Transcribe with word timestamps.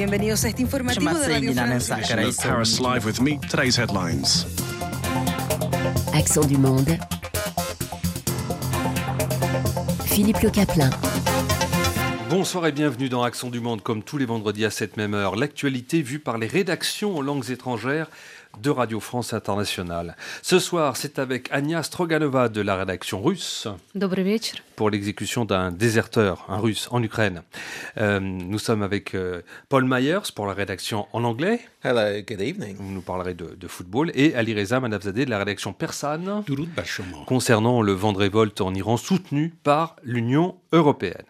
Bienvenidos 0.00 0.44
a 0.44 0.48
este 0.48 0.62
informativo 0.62 1.18
de 1.18 1.28
Radio 1.28 1.52
France. 1.52 1.92
Paris 2.42 2.80
Live 2.80 3.06
with 3.06 3.20
me. 3.20 3.38
Today's 3.48 3.78
headlines. 3.78 4.46
Accent 6.12 6.46
du 6.46 6.58
monde. 6.58 6.98
Philippe 10.04 10.40
Le 10.42 10.50
Caplin. 10.50 10.90
Bonsoir 12.28 12.66
et 12.66 12.72
bienvenue 12.72 13.08
dans 13.08 13.22
Accent 13.22 13.50
du 13.50 13.60
Monde, 13.60 13.82
comme 13.82 14.02
tous 14.02 14.18
les 14.18 14.26
vendredis 14.26 14.64
à 14.64 14.70
cette 14.70 14.96
même 14.96 15.14
heure. 15.14 15.36
L'actualité 15.36 16.02
vue 16.02 16.18
par 16.18 16.38
les 16.38 16.46
rédactions 16.48 17.16
en 17.16 17.22
langues 17.22 17.50
étrangères 17.50 18.08
de 18.62 18.70
Radio 18.70 19.00
France 19.00 19.32
Internationale. 19.32 20.16
Ce 20.42 20.58
soir, 20.58 20.96
c'est 20.96 21.18
avec 21.18 21.48
Anya 21.52 21.82
Stroganova 21.82 22.48
de 22.48 22.60
la 22.62 22.76
rédaction 22.76 23.22
russe. 23.22 23.68
Добрый 23.94 24.24
вечер. 24.24 24.60
Pour 24.81 24.89
l'exécution 24.89 25.45
d'un 25.45 25.71
déserteur, 25.71 26.43
un 26.49 26.57
russe, 26.57 26.87
en 26.89 27.03
Ukraine. 27.03 27.43
Euh, 27.99 28.19
nous 28.19 28.57
sommes 28.57 28.81
avec 28.81 29.13
euh, 29.13 29.43
Paul 29.69 29.85
Myers 29.87 30.31
pour 30.33 30.47
la 30.47 30.55
rédaction 30.55 31.05
en 31.13 31.23
anglais. 31.23 31.59
Hello, 31.83 32.19
good 32.27 32.41
evening. 32.41 32.77
Vous 32.77 32.91
nous 32.91 33.01
parlerez 33.01 33.35
de, 33.35 33.55
de 33.55 33.67
football. 33.67 34.11
Et 34.15 34.33
Ali 34.33 34.55
Reza 34.55 34.79
Manavzadeh 34.79 35.25
de 35.25 35.29
la 35.29 35.37
rédaction 35.37 35.71
persane. 35.71 36.43
Concernant 37.27 37.83
le 37.83 37.91
vent 37.91 38.11
de 38.11 38.17
révolte 38.17 38.59
en 38.61 38.73
Iran 38.73 38.97
soutenu 38.97 39.53
par 39.61 39.97
l'Union 40.03 40.55
européenne. 40.73 41.25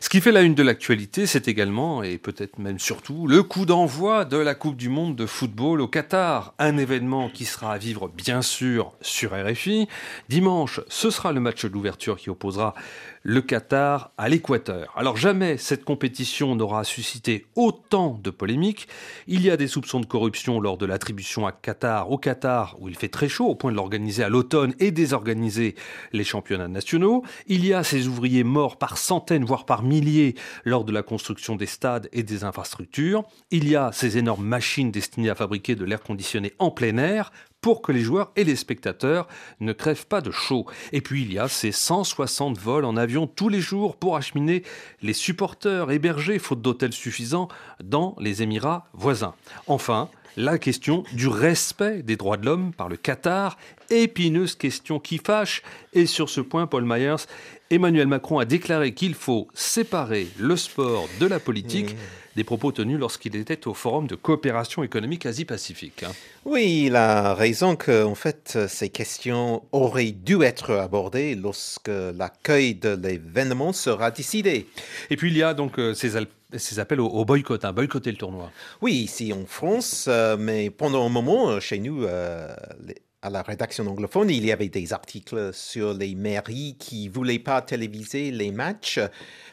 Ce 0.00 0.08
qui 0.08 0.20
fait 0.20 0.32
la 0.32 0.42
une 0.42 0.54
de 0.54 0.62
l'actualité, 0.62 1.26
c'est 1.26 1.48
également, 1.48 2.02
et 2.02 2.18
peut-être 2.18 2.58
même 2.58 2.78
surtout, 2.78 3.26
le 3.26 3.42
coup 3.42 3.66
d'envoi 3.66 4.24
de 4.24 4.36
la 4.36 4.54
Coupe 4.54 4.76
du 4.76 4.88
Monde 4.88 5.16
de 5.16 5.26
football 5.26 5.80
au 5.80 5.88
Qatar. 5.88 6.54
Un 6.58 6.76
événement 6.78 7.28
qui 7.28 7.44
sera 7.44 7.72
à 7.72 7.78
vivre, 7.78 8.08
bien 8.08 8.42
sûr, 8.42 8.92
sur 9.00 9.32
RFI. 9.32 9.88
Dimanche, 10.28 10.80
ce 10.88 11.10
sera 11.10 11.32
le 11.32 11.40
match 11.40 11.66
d'ouverture 11.66 12.16
qui 12.16 12.30
opposera 12.30 12.74
le 13.22 13.40
Qatar 13.42 14.12
à 14.18 14.28
l'Équateur. 14.28 14.92
Alors 14.96 15.16
jamais 15.16 15.56
cette 15.56 15.84
compétition 15.84 16.54
n'aura 16.54 16.84
suscité 16.84 17.46
autant 17.56 18.20
de 18.22 18.30
polémiques. 18.30 18.86
Il 19.26 19.42
y 19.42 19.50
a 19.50 19.56
des 19.56 19.66
soupçons 19.66 19.98
de 19.98 20.06
corruption 20.06 20.60
lors 20.60 20.78
de 20.78 20.86
l'attribution 20.86 21.44
à 21.44 21.50
Qatar, 21.50 22.10
au 22.10 22.18
Qatar 22.18 22.76
où 22.80 22.88
il 22.88 22.96
fait 22.96 23.08
très 23.08 23.28
chaud 23.28 23.46
au 23.46 23.56
point 23.56 23.72
de 23.72 23.76
l'organiser 23.76 24.22
à 24.22 24.28
l'automne 24.28 24.74
et 24.78 24.92
désorganiser 24.92 25.74
les 26.12 26.22
championnats 26.22 26.68
nationaux. 26.68 27.24
Il 27.48 27.66
y 27.66 27.74
a 27.74 27.82
ces 27.82 28.06
ouvriers 28.06 28.44
morts 28.44 28.78
par 28.78 28.96
centaines 28.96 29.44
voire 29.44 29.66
par 29.66 29.82
milliers 29.82 30.36
lors 30.64 30.84
de 30.84 30.92
la 30.92 31.02
construction 31.02 31.56
des 31.56 31.66
stades 31.66 32.08
et 32.12 32.22
des 32.22 32.44
infrastructures. 32.44 33.24
Il 33.50 33.68
y 33.68 33.74
a 33.74 33.90
ces 33.92 34.18
énormes 34.18 34.44
machines 34.44 34.92
destinées 34.92 35.30
à 35.30 35.34
fabriquer 35.34 35.74
de 35.74 35.84
l'air 35.84 36.00
conditionné 36.00 36.52
en 36.60 36.70
plein 36.70 36.96
air 36.98 37.32
pour 37.66 37.82
que 37.82 37.90
les 37.90 38.02
joueurs 38.02 38.30
et 38.36 38.44
les 38.44 38.54
spectateurs 38.54 39.26
ne 39.58 39.72
crèvent 39.72 40.06
pas 40.06 40.20
de 40.20 40.30
chaud. 40.30 40.66
Et 40.92 41.00
puis 41.00 41.22
il 41.22 41.32
y 41.32 41.38
a 41.40 41.48
ces 41.48 41.72
160 41.72 42.56
vols 42.58 42.84
en 42.84 42.96
avion 42.96 43.26
tous 43.26 43.48
les 43.48 43.60
jours 43.60 43.96
pour 43.96 44.16
acheminer 44.16 44.62
les 45.02 45.12
supporters 45.12 45.90
hébergés, 45.90 46.38
faute 46.38 46.62
d'hôtels 46.62 46.92
suffisants, 46.92 47.48
dans 47.82 48.14
les 48.20 48.44
Émirats 48.44 48.86
voisins. 48.92 49.34
Enfin, 49.66 50.08
la 50.36 50.58
question 50.58 51.02
du 51.12 51.26
respect 51.26 52.04
des 52.04 52.14
droits 52.14 52.36
de 52.36 52.46
l'homme 52.46 52.72
par 52.72 52.88
le 52.88 52.96
Qatar, 52.96 53.58
épineuse 53.90 54.54
question 54.54 55.00
qui 55.00 55.18
fâche. 55.18 55.62
Et 55.92 56.06
sur 56.06 56.28
ce 56.28 56.40
point, 56.40 56.68
Paul 56.68 56.84
Myers, 56.84 57.26
Emmanuel 57.70 58.06
Macron 58.06 58.38
a 58.38 58.44
déclaré 58.44 58.94
qu'il 58.94 59.14
faut 59.14 59.48
séparer 59.52 60.28
le 60.38 60.56
sport 60.56 61.08
de 61.18 61.26
la 61.26 61.40
politique 61.40 61.96
des 62.36 62.44
propos 62.44 62.70
tenus 62.70 62.98
lorsqu'il 62.98 63.34
était 63.34 63.66
au 63.66 63.74
Forum 63.74 64.06
de 64.06 64.14
coopération 64.14 64.84
économique 64.84 65.26
Asie-Pacifique. 65.26 66.04
hein. 66.04 66.12
Oui, 66.44 66.84
il 66.86 66.94
a 66.96 67.34
raison 67.34 67.74
que, 67.74 68.04
en 68.04 68.14
fait, 68.14 68.58
ces 68.68 68.90
questions 68.90 69.64
auraient 69.72 70.12
dû 70.12 70.42
être 70.42 70.74
abordées 70.74 71.34
lorsque 71.34 71.88
l'accueil 71.88 72.74
de 72.76 72.90
l'événement 72.90 73.72
sera 73.72 74.10
décidé. 74.12 74.66
Et 75.10 75.16
puis 75.16 75.30
il 75.30 75.36
y 75.36 75.42
a 75.42 75.54
donc 75.54 75.78
euh, 75.80 75.94
ces, 75.94 76.78
appels 76.78 77.00
au, 77.00 77.24
boycott, 77.24 77.64
hein, 77.64 77.72
boycotter 77.72 78.12
le 78.12 78.18
tournoi. 78.18 78.52
Oui, 78.80 78.92
ici 78.92 79.32
en 79.32 79.46
France, 79.46 80.04
euh, 80.08 80.36
mais 80.38 80.70
pendant 80.70 81.04
un 81.04 81.08
moment, 81.10 81.48
euh, 81.50 81.60
chez 81.60 81.78
nous, 81.78 82.04
euh, 82.04 82.54
les- 82.86 82.96
à 83.26 83.30
la 83.30 83.42
rédaction 83.42 83.84
anglophone, 83.88 84.30
il 84.30 84.46
y 84.46 84.52
avait 84.52 84.68
des 84.68 84.92
articles 84.92 85.50
sur 85.52 85.92
les 85.92 86.14
mairies 86.14 86.76
qui 86.78 87.08
voulaient 87.08 87.40
pas 87.40 87.60
téléviser 87.60 88.30
les 88.30 88.52
matchs. 88.52 89.00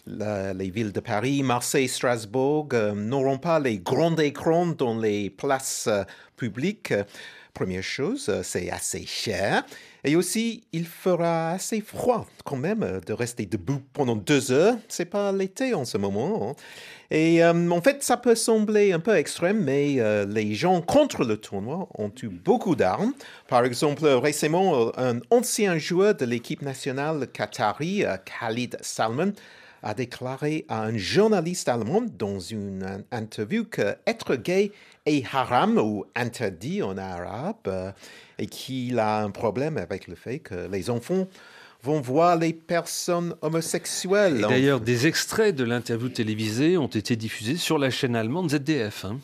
Les 0.06 0.70
villes 0.70 0.92
de 0.92 1.00
Paris, 1.00 1.42
Marseille, 1.42 1.88
Strasbourg 1.88 2.68
euh, 2.74 2.94
n'auront 2.94 3.40
pas 3.40 3.60
les 3.60 3.80
grands 3.80 4.16
écrans 4.18 4.68
dans 4.68 5.00
les 5.00 5.32
places 5.32 5.88
euh, 5.88 6.04
publiques. 6.36 6.94
Première 7.54 7.84
chose, 7.84 8.30
euh, 8.30 8.44
c'est 8.44 8.70
assez 8.70 9.06
cher. 9.08 9.64
Et 10.06 10.18
aussi, 10.18 10.64
il 10.74 10.86
fera 10.86 11.52
assez 11.52 11.80
froid 11.80 12.26
quand 12.44 12.58
même 12.58 12.84
euh, 12.84 13.00
de 13.00 13.14
rester 13.14 13.46
debout 13.46 13.82
pendant 13.94 14.18
deux 14.18 14.52
heures. 14.52 14.76
C'est 14.90 15.06
pas 15.06 15.32
l'été 15.32 15.74
en 15.74 15.86
ce 15.86 15.98
moment. 15.98 16.50
hein. 16.50 16.56
Et 17.10 17.44
euh, 17.44 17.70
en 17.70 17.82
fait, 17.82 18.04
ça 18.04 18.18
peut 18.18 18.36
sembler 18.36 18.92
un 18.92 19.00
peu 19.00 19.16
extrême, 19.16 19.64
mais 19.64 19.96
euh, 20.00 20.26
les 20.26 20.56
gens 20.56 20.82
contre 20.82 21.24
le 21.24 21.38
tournoi 21.38 21.88
ont 21.96 22.12
eu 22.22 22.28
beaucoup 22.28 22.76
d'armes. 22.76 23.14
Par 23.48 23.64
exemple, 23.64 24.06
récemment, 24.06 24.92
un 24.98 25.20
ancien 25.30 25.78
joueur 25.78 26.16
de 26.16 26.26
l'équipe 26.26 26.62
nationale 26.62 27.28
qatari, 27.32 28.04
Khalid 28.26 28.78
Salman, 28.82 29.32
a 29.84 29.94
déclaré 29.94 30.66
à 30.70 30.84
un 30.84 30.98
journaliste 30.98 31.70
allemand 31.70 32.04
dans 32.18 32.40
une 32.40 33.04
interview 33.12 33.66
que 33.66 33.96
être 34.08 34.36
gay 34.36 34.72
est 35.06 35.24
haram 35.34 35.78
ou 35.78 36.06
interdit 36.16 36.82
en 36.82 36.98
arabe 36.98 37.56
euh, 37.68 37.92
et 38.40 38.48
qu'il 38.48 39.00
a 39.00 39.22
un 39.22 39.30
problème 39.30 39.78
avec 39.78 40.08
le 40.08 40.16
fait 40.16 40.40
que 40.40 40.68
les 40.72 40.90
enfants 40.90 41.28
vont 41.82 42.00
voir 42.00 42.38
les 42.38 42.54
personnes 42.54 43.36
homosexuelles. 43.42 44.46
D'ailleurs, 44.48 44.80
des 44.80 45.06
extraits 45.06 45.54
de 45.54 45.66
l'interview 45.66 46.08
télévisée 46.08 46.78
ont 46.78 46.88
été 46.88 47.18
diffusés 47.18 47.58
sur 47.58 47.78
la 47.78 47.90
chaîne 47.90 48.16
allemande 48.16 48.50
ZDF. 48.52 49.06
hein. 49.06 49.20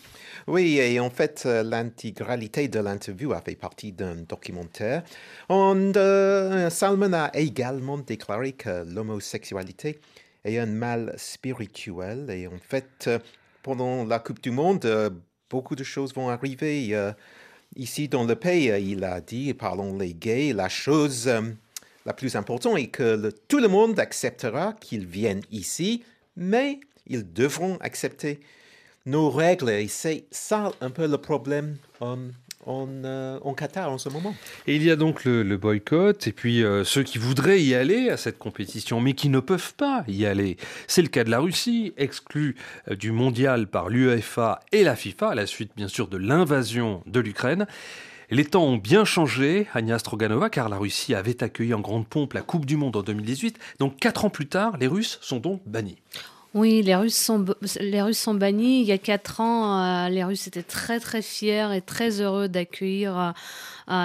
Oui, 0.47 0.79
et 0.79 0.99
en 0.99 1.09
fait, 1.09 1.43
euh, 1.45 1.63
l'intégralité 1.63 2.67
de 2.67 2.79
l'interview 2.79 3.33
a 3.33 3.41
fait 3.41 3.55
partie 3.55 3.91
d'un 3.91 4.15
documentaire. 4.15 5.03
On, 5.47 5.91
euh, 5.95 6.69
Salman 6.69 7.13
a 7.13 7.29
également 7.35 7.97
déclaré 7.99 8.53
que 8.53 8.83
l'homosexualité 8.83 9.99
est 10.45 10.57
un 10.57 10.66
mal 10.66 11.13
spirituel. 11.17 12.29
Et 12.29 12.47
en 12.47 12.57
fait, 12.57 13.05
euh, 13.07 13.19
pendant 13.63 14.05
la 14.05 14.19
Coupe 14.19 14.41
du 14.41 14.51
Monde, 14.51 14.85
euh, 14.85 15.09
beaucoup 15.50 15.75
de 15.75 15.83
choses 15.83 16.13
vont 16.13 16.29
arriver. 16.29 16.95
euh, 16.95 17.11
ici, 17.75 18.07
dans 18.07 18.23
le 18.23 18.35
pays, 18.35 18.72
il 18.91 19.03
a 19.03 19.22
dit, 19.22 19.53
parlons 19.53 19.97
les 19.97 20.13
gays, 20.13 20.53
la 20.53 20.69
chose 20.69 21.29
la 22.05 22.13
plus 22.13 22.35
importante 22.35 22.77
est 22.79 22.88
que 22.88 23.29
tout 23.47 23.59
le 23.59 23.67
monde 23.67 24.00
acceptera 24.00 24.73
qu'ils 24.73 25.05
viennent 25.05 25.44
ici, 25.51 26.03
mais 26.35 26.79
ils 27.06 27.31
devront 27.31 27.77
accepter 27.81 28.39
nos 29.06 29.29
règles. 29.29 29.69
Et 29.69 29.88
c'est 29.88 30.25
ça 30.31 30.71
un 30.81 30.89
peu 30.89 31.07
le 31.07 31.17
problème 31.17 31.77
en, 32.65 32.87
euh, 33.05 33.39
en 33.43 33.53
Qatar 33.53 33.91
en 33.91 33.97
ce 33.97 34.09
moment. 34.09 34.35
Et 34.67 34.75
il 34.75 34.83
y 34.83 34.91
a 34.91 34.95
donc 34.95 35.23
le, 35.23 35.43
le 35.43 35.57
boycott, 35.57 36.27
et 36.27 36.31
puis 36.31 36.63
euh, 36.63 36.83
ceux 36.83 37.03
qui 37.03 37.17
voudraient 37.17 37.61
y 37.61 37.73
aller 37.73 38.09
à 38.09 38.17
cette 38.17 38.37
compétition, 38.37 38.99
mais 38.99 39.13
qui 39.13 39.29
ne 39.29 39.39
peuvent 39.39 39.73
pas 39.75 40.03
y 40.07 40.25
aller. 40.25 40.57
C'est 40.87 41.01
le 41.01 41.07
cas 41.07 41.23
de 41.23 41.31
la 41.31 41.39
Russie, 41.39 41.93
exclue 41.97 42.55
euh, 42.89 42.95
du 42.95 43.11
mondial 43.11 43.67
par 43.67 43.89
l'UEFA 43.89 44.59
et 44.71 44.83
la 44.83 44.95
FIFA, 44.95 45.29
à 45.29 45.35
la 45.35 45.45
suite 45.45 45.71
bien 45.75 45.87
sûr 45.87 46.07
de 46.07 46.17
l'invasion 46.17 47.01
de 47.05 47.19
l'Ukraine. 47.19 47.67
Les 48.31 48.45
temps 48.45 48.65
ont 48.65 48.77
bien 48.77 49.05
changé, 49.05 49.67
Agnès 49.73 49.99
Stroganova, 49.99 50.51
car 50.51 50.69
la 50.69 50.77
Russie 50.77 51.15
avait 51.15 51.41
accueilli 51.41 51.73
en 51.73 51.79
grande 51.79 52.07
pompe 52.07 52.33
la 52.33 52.41
Coupe 52.41 52.67
du 52.67 52.77
Monde 52.77 52.95
en 52.95 53.01
2018. 53.01 53.57
Donc 53.79 53.97
quatre 53.97 54.23
ans 54.23 54.29
plus 54.29 54.47
tard, 54.47 54.77
les 54.77 54.85
Russes 54.85 55.17
sont 55.21 55.39
donc 55.39 55.61
bannis. 55.65 55.97
Oui, 56.55 56.81
les 56.81 56.95
Russes 56.95 57.15
sont, 57.15 57.45
les 57.79 58.01
Russes 58.01 58.17
sont 58.17 58.33
bannis. 58.33 58.81
Il 58.81 58.87
y 58.87 58.91
a 58.91 58.97
quatre 58.97 59.39
ans, 59.39 60.05
euh, 60.05 60.09
les 60.09 60.23
Russes 60.23 60.47
étaient 60.47 60.63
très 60.63 60.99
très 60.99 61.21
fiers 61.21 61.75
et 61.75 61.81
très 61.81 62.21
heureux 62.21 62.47
d'accueillir 62.47 63.33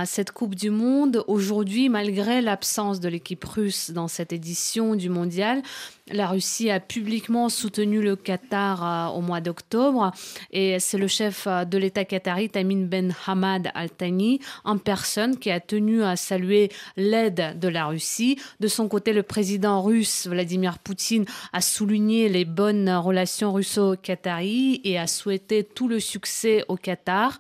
cette 0.05 0.33
Coupe 0.33 0.55
du 0.55 0.71
Monde. 0.71 1.25
Aujourd'hui, 1.27 1.89
malgré 1.89 2.41
l'absence 2.41 3.01
de 3.01 3.09
l'équipe 3.09 3.45
russe 3.45 3.91
dans 3.91 4.09
cette 4.09 4.33
édition 4.33 4.95
du 4.95 5.09
Mondial, 5.09 5.63
la 6.11 6.27
Russie 6.27 6.71
a 6.71 6.81
publiquement 6.81 7.49
soutenu 7.49 8.03
le 8.03 8.15
Qatar 8.15 8.85
euh, 8.85 9.17
au 9.17 9.23
mois 9.23 9.41
d'octobre 9.41 10.13
et 10.51 10.79
c'est 10.79 10.99
le 10.99 11.07
chef 11.07 11.47
euh, 11.47 11.65
de 11.65 11.79
l'État 11.79 12.05
qatari, 12.05 12.51
Tamim 12.51 12.85
Ben 12.85 13.15
Hamad 13.27 13.71
Al 13.75 13.91
Thani, 13.91 14.41
en 14.65 14.77
personne, 14.77 15.39
qui 15.39 15.51
a 15.51 15.61
tenu 15.61 16.03
à 16.05 16.17
saluer 16.17 16.71
l'aide 16.99 17.59
de 17.59 17.69
la 17.69 17.87
Russie. 17.87 18.39
De 18.61 18.69
son 18.69 18.87
côté, 18.89 19.15
le 19.15 19.23
président 19.23 19.83
russe, 19.83 20.27
Vladimir 20.27 20.79
Poutine, 20.79 21.25
a 21.55 21.63
souligné 21.63 22.29
les 22.29 22.45
bonnes 22.45 22.91
relations 22.91 23.55
russo-qatari 23.55 24.83
et 24.85 24.99
a 24.99 25.07
souhaité 25.07 25.65
tout 25.65 25.89
le 25.89 26.01
succès 26.01 26.65
au 26.69 26.77
Qatar. 26.77 27.39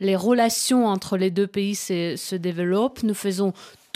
Les 0.00 0.16
relations 0.16 0.86
entre 0.86 1.16
les 1.16 1.30
deux 1.30 1.46
pays 1.46 1.74
se, 1.74 2.16
se 2.16 2.36
développent. 2.36 3.02
Nous 3.02 3.14
faisons 3.14 3.52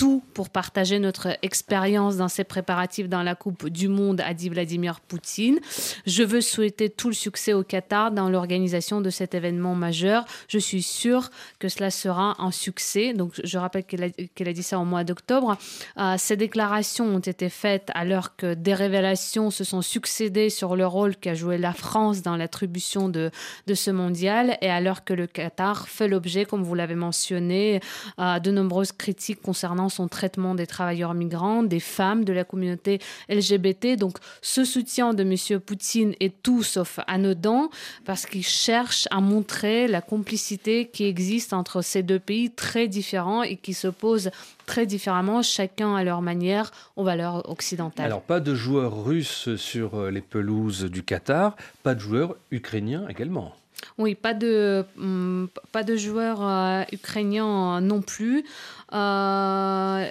pour 0.08 0.50
partager 0.50 0.99
notre 0.99 1.37
expérience 1.43 2.17
dans 2.17 2.29
ces 2.29 2.44
préparatifs 2.44 3.08
dans 3.08 3.23
la 3.23 3.35
Coupe 3.35 3.69
du 3.69 3.88
Monde, 3.88 4.20
a 4.20 4.35
dit 4.35 4.49
Vladimir 4.49 5.00
Poutine. 5.00 5.58
Je 6.06 6.23
veux 6.23 6.41
souhaiter 6.41 6.88
tout 6.88 7.08
le 7.08 7.14
succès 7.14 7.52
au 7.52 7.62
Qatar 7.62 8.11
dans 8.11 8.29
l'organisation 8.29 9.00
de 9.00 9.11
cet 9.11 9.35
événement 9.35 9.75
majeur. 9.75 10.25
Je 10.49 10.58
suis 10.58 10.82
sûr 10.82 11.31
que 11.58 11.69
cela 11.69 11.91
sera 11.91 12.37
un 12.43 12.50
succès. 12.50 13.12
Donc, 13.12 13.32
je 13.43 13.58
rappelle 13.58 13.85
qu'elle 13.85 14.49
a, 14.49 14.52
dit 14.52 14.62
ça 14.62 14.79
au 14.79 14.85
mois 14.85 15.05
d'octobre. 15.05 15.56
Euh, 15.99 16.14
ces 16.19 16.37
déclarations 16.37 17.06
ont 17.06 17.19
été 17.19 17.49
faites 17.49 17.91
alors 17.94 18.37
que 18.37 18.55
des 18.55 18.75
révélations 18.75 19.50
se 19.50 19.64
sont 19.64 19.82
succédées 19.82 20.50
sur 20.50 20.76
le 20.76 20.87
rôle 20.87 21.17
qu'a 21.17 21.35
joué 21.35 21.58
la 21.58 21.73
France 21.73 22.23
dans 22.23 22.37
l'attribution 22.37 23.08
de, 23.08 23.31
de 23.67 23.75
ce 23.75 23.91
mondial 23.91 24.56
et 24.62 24.70
alors 24.70 25.05
que 25.05 25.12
le 25.12 25.26
Qatar 25.26 25.88
fait 25.88 26.08
l'objet, 26.08 26.44
comme 26.44 26.62
vous 26.62 26.75
l'avez 26.75 26.94
mentionné, 26.94 27.81
euh, 28.19 28.38
de 28.38 28.50
nombreuses 28.50 28.93
critiques 28.93 29.43
concernant 29.43 29.89
son 29.90 30.08
traitement 30.08 30.54
des 30.54 30.66
travailleurs 30.66 31.14
migrants, 31.14 31.62
des 31.62 31.81
femmes, 31.81 32.25
de 32.25 32.32
la 32.32 32.44
communauté 32.44 33.00
LGBT. 33.28 33.96
Donc, 33.96 34.19
ce 34.42 34.64
soutien 34.64 35.14
de 35.14 35.22
M. 35.22 35.60
Poutine 35.60 36.14
est 36.20 36.42
tout 36.42 36.62
sauf 36.62 36.98
anodin 37.06 37.69
parce 38.04 38.26
qu'il 38.26 38.44
cherche 38.44 39.06
à 39.10 39.20
montrer 39.20 39.88
la 39.88 40.00
complicité 40.00 40.87
qui 40.87 41.04
existe 41.04 41.52
entre 41.52 41.82
ces 41.82 42.02
deux 42.02 42.19
pays 42.19 42.50
très 42.50 42.88
différents 42.88 43.42
et 43.42 43.56
qui 43.56 43.75
s'opposent 43.75 44.31
très 44.66 44.87
différemment, 44.87 45.42
chacun 45.42 45.96
à 45.96 46.04
leur 46.04 46.22
manière, 46.22 46.70
aux 46.96 47.04
valeurs 47.04 47.48
occidentales. 47.50 48.06
Alors, 48.06 48.22
pas 48.22 48.40
de 48.40 48.54
joueurs 48.54 49.04
russes 49.04 49.56
sur 49.56 50.10
les 50.10 50.20
pelouses 50.20 50.84
du 50.84 51.02
Qatar, 51.02 51.56
pas 51.82 51.94
de 51.94 52.00
joueurs 52.00 52.37
ukrainiens 52.50 53.06
également. 53.08 53.52
Oui, 53.99 54.15
pas 54.15 54.35
de, 54.35 54.85
hum, 54.99 55.49
pas 55.73 55.82
de 55.82 55.97
joueurs 55.97 56.41
euh, 56.43 56.82
ukrainiens 56.93 57.81
non 57.81 58.00
plus. 58.00 58.44
Euh, 58.93 58.97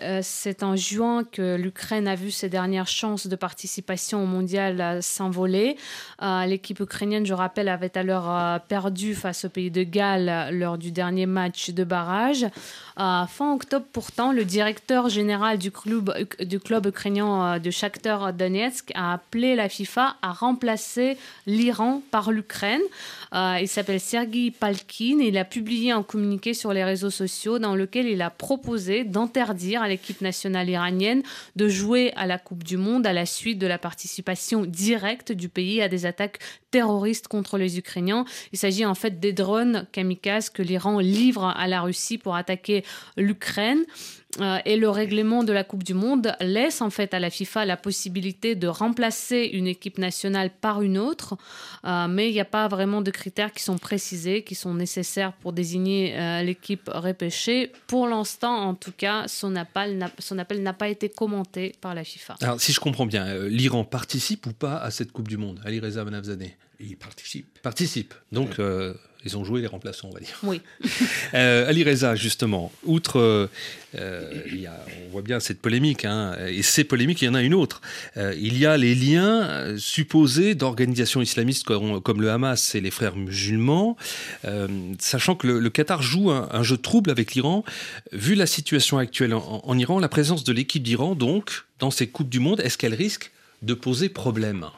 euh, 0.01 0.19
c'est 0.23 0.63
en 0.63 0.77
juin 0.77 1.25
que 1.29 1.55
l'Ukraine 1.57 2.07
a 2.07 2.15
vu 2.15 2.31
ses 2.31 2.47
dernières 2.47 2.87
chances 2.87 3.27
de 3.27 3.35
participation 3.35 4.23
au 4.23 4.25
mondial 4.25 5.03
s'envoler. 5.03 5.75
L'équipe 6.21 6.79
ukrainienne, 6.79 7.25
je 7.25 7.33
rappelle, 7.33 7.67
avait 7.67 7.97
alors 7.97 8.59
perdu 8.61 9.15
face 9.15 9.45
au 9.45 9.49
pays 9.49 9.71
de 9.71 9.83
Galles 9.83 10.49
lors 10.57 10.77
du 10.77 10.91
dernier 10.91 11.25
match 11.25 11.71
de 11.71 11.83
barrage. 11.83 12.45
fin 12.97 13.53
octobre, 13.53 13.85
pourtant, 13.91 14.31
le 14.31 14.45
directeur 14.45 15.09
général 15.09 15.57
du 15.57 15.71
club, 15.71 16.13
du 16.41 16.59
club 16.59 16.85
ukrainien 16.85 17.59
de 17.59 17.71
Shakhtar 17.71 18.33
Donetsk 18.33 18.91
a 18.95 19.13
appelé 19.13 19.55
la 19.55 19.69
FIFA 19.69 20.15
à 20.21 20.31
remplacer 20.31 21.17
l'Iran 21.45 22.01
par 22.11 22.31
l'Ukraine. 22.31 22.81
Il 23.61 23.67
s'appelle 23.67 23.99
Sergei 23.99 24.51
Palkin 24.51 25.19
et 25.19 25.27
il 25.27 25.37
a 25.37 25.45
publié 25.45 25.91
un 25.91 26.03
communiqué 26.03 26.53
sur 26.53 26.73
les 26.73 26.83
réseaux 26.83 27.09
sociaux 27.09 27.59
dans 27.59 27.75
lequel 27.75 28.07
il 28.07 28.21
a 28.21 28.29
proposé 28.29 29.03
d'interdire 29.03 29.81
à 29.81 29.87
l'équipe 29.87 30.21
nationale 30.21 30.69
iranienne 30.69 31.23
de 31.55 31.67
jouer 31.67 32.11
à 32.15 32.25
la 32.25 32.37
Coupe 32.37 32.63
du 32.63 32.77
Monde 32.77 33.05
à 33.05 33.13
la 33.13 33.25
suite 33.25 33.59
de 33.59 33.67
la 33.67 33.77
participation 33.77 34.65
directe 34.65 35.31
du 35.31 35.49
pays 35.49 35.81
à 35.81 35.89
des 35.89 36.05
attaques 36.05 36.39
terroristes 36.71 37.27
contre 37.27 37.57
les 37.57 37.77
Ukrainiens. 37.77 38.25
Il 38.53 38.59
s'agit 38.59 38.85
en 38.85 38.95
fait 38.95 39.19
des 39.19 39.33
drones 39.33 39.87
kamikazes 39.91 40.49
que 40.49 40.61
l'Iran 40.61 40.99
livre 40.99 41.45
à 41.45 41.67
la 41.67 41.81
Russie 41.81 42.17
pour 42.17 42.35
attaquer 42.35 42.83
l'Ukraine. 43.17 43.83
Euh, 44.39 44.59
et 44.65 44.77
le 44.77 44.89
règlement 44.89 45.43
de 45.43 45.51
la 45.51 45.63
Coupe 45.63 45.83
du 45.83 45.95
Monde 45.95 46.35
laisse 46.39 46.81
en 46.81 46.91
fait 46.91 47.15
à 47.15 47.19
la 47.19 47.31
FIFA 47.31 47.65
la 47.65 47.77
possibilité 47.77 48.53
de 48.53 48.67
remplacer 48.67 49.49
une 49.53 49.65
équipe 49.65 49.97
nationale 49.97 50.51
par 50.51 50.83
une 50.83 50.99
autre, 50.99 51.35
euh, 51.83 52.07
mais 52.07 52.29
il 52.29 52.33
n'y 52.33 52.39
a 52.39 52.45
pas 52.45 52.67
vraiment 52.67 53.01
de 53.01 53.09
critères 53.09 53.51
qui 53.51 53.63
sont 53.63 53.79
précisés, 53.79 54.43
qui 54.43 54.53
sont 54.53 54.75
nécessaires 54.75 55.33
pour 55.33 55.51
désigner 55.51 56.15
euh, 56.15 56.43
l'équipe 56.43 56.91
repêchée. 56.93 57.71
Pour 57.87 58.07
l'instant, 58.07 58.55
en 58.55 58.75
tout 58.75 58.93
cas, 58.95 59.25
son 59.27 59.55
appel 59.55 59.97
n'a 59.97 60.73
pas 60.73 60.89
été 60.89 61.09
commenté 61.09 61.73
par 61.81 61.95
la 61.95 62.03
FIFA. 62.03 62.35
Alors, 62.41 62.61
si 62.61 62.71
je 62.71 62.79
comprends 62.79 63.07
bien, 63.07 63.47
l'Iran 63.47 63.83
participe 63.83 64.45
ou 64.45 64.53
pas 64.53 64.77
à 64.77 64.91
cette 64.91 65.11
Coupe 65.11 65.27
du 65.27 65.37
Monde 65.37 65.59
Ali 65.65 65.79
Reza 65.79 66.03
Manafzadeh 66.03 66.55
Il 66.79 66.97
participe. 66.97 67.59
Participe. 67.63 68.13
Donc, 68.31 68.59
ils 69.25 69.37
ont 69.37 69.43
joué 69.43 69.59
les 69.59 69.67
remplaçants, 69.67 70.07
on 70.09 70.13
va 70.13 70.21
dire. 70.21 70.37
Oui. 70.43 70.61
euh, 71.33 71.67
Ali 71.67 71.83
Reza, 71.83 72.15
justement, 72.15 72.71
outre, 72.85 73.49
euh, 73.95 74.43
il 74.47 74.61
y 74.61 74.65
a, 74.65 74.85
on 75.05 75.11
voit 75.11 75.21
bien 75.21 75.39
cette 75.41 75.59
polémique, 75.59 76.05
hein, 76.05 76.37
et 76.47 76.63
ces 76.63 76.85
polémiques, 76.85 77.21
il 77.21 77.25
y 77.25 77.29
en 77.29 77.33
a 77.33 77.41
une 77.41 77.53
autre. 77.53 77.81
Euh, 78.15 78.33
il 78.39 78.57
y 78.57 78.65
a 78.65 78.77
les 78.77 78.95
liens 78.95 79.77
supposés 79.77 80.55
d'organisations 80.55 81.21
islamistes 81.21 81.65
comme, 81.65 82.01
comme, 82.01 82.21
le 82.21 82.31
Hamas 82.31 82.75
et 82.75 82.81
les 82.81 82.91
frères 82.91 83.15
musulmans, 83.15 83.97
sachant 84.99 85.35
que 85.35 85.47
le, 85.47 85.59
le 85.59 85.69
Qatar 85.69 86.01
joue 86.01 86.31
un, 86.31 86.47
un, 86.51 86.63
jeu 86.63 86.77
trouble 86.77 87.11
avec 87.11 87.33
l'Iran. 87.33 87.65
Vu 88.13 88.35
la 88.35 88.45
situation 88.45 88.97
actuelle 88.97 89.33
en, 89.33 89.61
en 89.63 89.77
Iran, 89.77 89.99
la 89.99 90.09
présence 90.09 90.43
de 90.43 90.53
l'équipe 90.53 90.83
d'Iran, 90.83 91.15
donc, 91.15 91.65
dans 91.79 91.91
ces 91.91 92.07
Coupes 92.07 92.29
du 92.29 92.39
Monde, 92.39 92.61
est-ce 92.61 92.77
qu'elle 92.77 92.93
risque 92.93 93.31
de 93.61 93.73
poser 93.73 94.07
problème? 94.07 94.69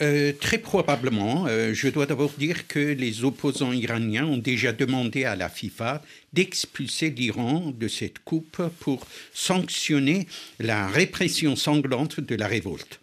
Euh, 0.00 0.32
très 0.32 0.58
probablement. 0.58 1.46
Euh, 1.46 1.74
je 1.74 1.88
dois 1.88 2.06
d'abord 2.06 2.32
dire 2.38 2.66
que 2.66 2.78
les 2.78 3.24
opposants 3.24 3.72
iraniens 3.72 4.26
ont 4.26 4.38
déjà 4.38 4.72
demandé 4.72 5.24
à 5.24 5.36
la 5.36 5.48
FIFA 5.48 6.02
d'expulser 6.32 7.10
l'Iran 7.10 7.74
de 7.78 7.88
cette 7.88 8.18
coupe 8.20 8.62
pour 8.80 9.06
sanctionner 9.34 10.26
la 10.58 10.88
répression 10.88 11.56
sanglante 11.56 12.20
de 12.20 12.34
la 12.34 12.46
révolte. 12.46 13.00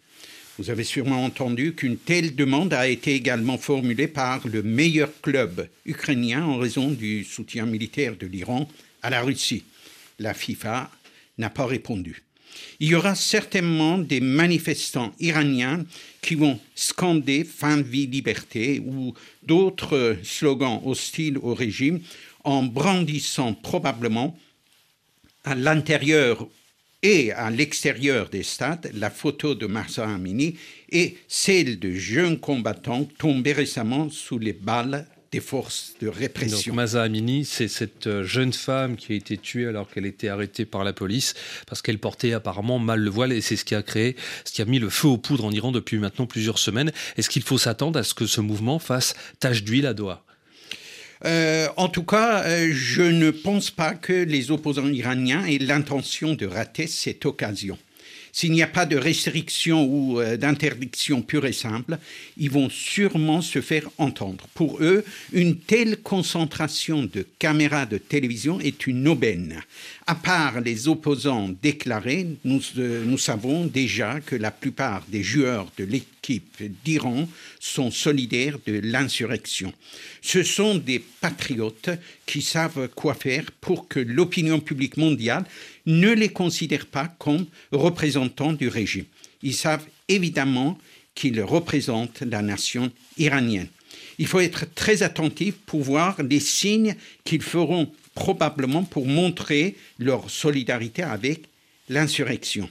Vous 0.58 0.68
avez 0.68 0.84
sûrement 0.84 1.24
entendu 1.24 1.74
qu'une 1.74 1.96
telle 1.96 2.34
demande 2.34 2.74
a 2.74 2.88
été 2.88 3.14
également 3.14 3.56
formulée 3.56 4.08
par 4.08 4.46
le 4.46 4.62
meilleur 4.62 5.08
club 5.22 5.68
ukrainien 5.86 6.44
en 6.44 6.58
raison 6.58 6.90
du 6.90 7.24
soutien 7.24 7.66
militaire 7.66 8.16
de 8.16 8.26
l'Iran 8.26 8.68
à 9.02 9.10
la 9.10 9.22
Russie. 9.22 9.64
La 10.18 10.34
FIFA 10.34 10.90
n'a 11.38 11.50
pas 11.50 11.66
répondu 11.66 12.22
il 12.80 12.88
y 12.88 12.94
aura 12.94 13.14
certainement 13.14 13.98
des 13.98 14.20
manifestants 14.20 15.12
iraniens 15.20 15.84
qui 16.22 16.34
vont 16.34 16.58
scander 16.74 17.44
fin 17.44 17.80
vie 17.80 18.06
liberté 18.06 18.80
ou 18.84 19.14
d'autres 19.42 20.18
slogans 20.22 20.80
hostiles 20.84 21.38
au 21.38 21.54
régime 21.54 22.00
en 22.44 22.62
brandissant 22.62 23.54
probablement 23.54 24.38
à 25.44 25.54
l'intérieur 25.54 26.46
et 27.02 27.32
à 27.32 27.50
l'extérieur 27.50 28.28
des 28.28 28.42
stades 28.42 28.90
la 28.94 29.10
photo 29.10 29.54
de 29.54 29.66
Marsa 29.66 30.08
Amini 30.08 30.56
et 30.90 31.16
celle 31.28 31.78
de 31.78 31.92
jeunes 31.92 32.38
combattants 32.38 33.08
tombés 33.18 33.52
récemment 33.52 34.10
sous 34.10 34.38
les 34.38 34.52
balles 34.52 35.06
des 35.32 35.40
forces 35.40 35.94
de 36.00 36.08
répression. 36.08 36.72
Donc, 36.72 36.76
Maza 36.76 37.02
Amini, 37.02 37.44
c'est 37.44 37.68
cette 37.68 38.08
euh, 38.08 38.24
jeune 38.24 38.52
femme 38.52 38.96
qui 38.96 39.12
a 39.12 39.16
été 39.16 39.36
tuée 39.36 39.66
alors 39.66 39.88
qu'elle 39.88 40.06
était 40.06 40.28
arrêtée 40.28 40.64
par 40.64 40.82
la 40.82 40.92
police 40.92 41.34
parce 41.66 41.82
qu'elle 41.82 41.98
portait 41.98 42.32
apparemment 42.32 42.80
mal 42.80 43.00
le 43.00 43.10
voile 43.10 43.32
et 43.32 43.40
c'est 43.40 43.56
ce 43.56 43.64
qui 43.64 43.76
a 43.76 43.82
créé, 43.82 44.16
ce 44.44 44.52
qui 44.52 44.60
a 44.60 44.64
mis 44.64 44.80
le 44.80 44.90
feu 44.90 45.06
aux 45.06 45.18
poudres 45.18 45.44
en 45.44 45.52
Iran 45.52 45.70
depuis 45.70 45.98
maintenant 45.98 46.26
plusieurs 46.26 46.58
semaines. 46.58 46.90
Est-ce 47.16 47.30
qu'il 47.30 47.42
faut 47.42 47.58
s'attendre 47.58 47.98
à 47.98 48.02
ce 48.02 48.14
que 48.14 48.26
ce 48.26 48.40
mouvement 48.40 48.80
fasse 48.80 49.14
tache 49.38 49.62
d'huile 49.62 49.86
à 49.86 49.94
doigt 49.94 50.24
euh, 51.26 51.68
en 51.76 51.88
tout 51.88 52.04
cas, 52.04 52.44
euh, 52.44 52.70
je 52.72 53.02
ne 53.02 53.30
pense 53.30 53.70
pas 53.70 53.92
que 53.92 54.12
les 54.14 54.50
opposants 54.50 54.88
iraniens 54.88 55.44
aient 55.44 55.58
l'intention 55.58 56.32
de 56.32 56.46
rater 56.46 56.86
cette 56.86 57.26
occasion. 57.26 57.76
S'il 58.32 58.52
n'y 58.52 58.62
a 58.62 58.66
pas 58.66 58.86
de 58.86 58.96
restriction 58.96 59.84
ou 59.84 60.20
euh, 60.20 60.36
d'interdiction 60.36 61.22
pure 61.22 61.46
et 61.46 61.52
simple, 61.52 61.98
ils 62.36 62.50
vont 62.50 62.70
sûrement 62.70 63.42
se 63.42 63.60
faire 63.60 63.88
entendre. 63.98 64.46
Pour 64.54 64.82
eux, 64.82 65.04
une 65.32 65.56
telle 65.56 65.98
concentration 65.98 67.02
de 67.02 67.26
caméras 67.38 67.86
de 67.86 67.98
télévision 67.98 68.60
est 68.60 68.86
une 68.86 69.08
aubaine. 69.08 69.60
À 70.06 70.14
part 70.14 70.60
les 70.60 70.88
opposants 70.88 71.50
déclarés, 71.62 72.26
nous, 72.44 72.60
euh, 72.78 73.04
nous 73.04 73.18
savons 73.18 73.66
déjà 73.66 74.20
que 74.20 74.36
la 74.36 74.50
plupart 74.50 75.04
des 75.08 75.22
joueurs 75.22 75.70
de 75.76 75.84
l'équipe 75.84 76.62
d'Iran 76.84 77.28
sont 77.58 77.90
solidaires 77.90 78.58
de 78.66 78.80
l'insurrection. 78.82 79.72
Ce 80.22 80.42
sont 80.42 80.76
des 80.76 80.98
patriotes 80.98 81.90
qui 82.26 82.42
savent 82.42 82.88
quoi 82.94 83.14
faire 83.14 83.50
pour 83.60 83.88
que 83.88 84.00
l'opinion 84.00 84.60
publique 84.60 84.96
mondiale 84.96 85.44
ne 85.90 86.12
les 86.12 86.28
considère 86.28 86.86
pas 86.86 87.08
comme 87.18 87.46
représentants 87.72 88.52
du 88.52 88.68
régime. 88.68 89.06
Ils 89.42 89.54
savent 89.54 89.86
évidemment 90.08 90.78
qu'ils 91.14 91.42
représentent 91.42 92.22
la 92.22 92.42
nation 92.42 92.90
iranienne. 93.18 93.68
Il 94.18 94.26
faut 94.26 94.40
être 94.40 94.66
très 94.74 95.02
attentif 95.02 95.54
pour 95.66 95.82
voir 95.82 96.22
les 96.22 96.40
signes 96.40 96.94
qu'ils 97.24 97.42
feront 97.42 97.90
probablement 98.14 98.84
pour 98.84 99.06
montrer 99.06 99.76
leur 99.98 100.30
solidarité 100.30 101.02
avec 101.02 101.44
l'insurrection. 101.88 102.68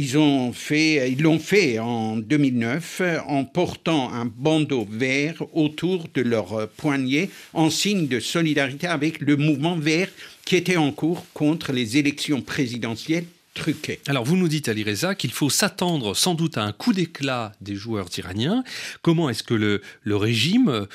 Ils 0.00 0.12
l'ont 0.12 0.52
fait 0.52 1.78
en 1.80 2.18
2009 2.18 3.02
en 3.26 3.44
portant 3.44 4.12
un 4.12 4.26
bandeau 4.26 4.86
vert 4.88 5.42
autour 5.52 6.06
de 6.14 6.22
leur 6.22 6.68
poignet 6.68 7.30
en 7.52 7.68
signe 7.68 8.06
de 8.06 8.20
solidarité 8.20 8.86
avec 8.86 9.20
le 9.20 9.36
mouvement 9.36 9.74
vert 9.76 10.08
qui 10.44 10.54
était 10.54 10.76
en 10.76 10.92
cours 10.92 11.26
contre 11.34 11.72
les 11.72 11.96
élections 11.96 12.42
présidentielles 12.42 13.24
truquées. 13.54 13.98
Alors 14.06 14.24
vous 14.24 14.36
nous 14.36 14.46
dites, 14.46 14.68
Ali 14.68 14.84
Reza, 14.84 15.16
qu'il 15.16 15.32
faut 15.32 15.50
s'attendre 15.50 16.14
sans 16.14 16.34
doute 16.34 16.58
à 16.58 16.62
un 16.62 16.70
coup 16.70 16.92
d'éclat 16.92 17.50
des 17.60 17.74
joueurs 17.74 18.06
iraniens. 18.16 18.62
Comment 19.02 19.28
est-ce 19.28 19.42
que 19.42 19.54
le, 19.54 19.82
le 20.04 20.14
régime 20.14 20.86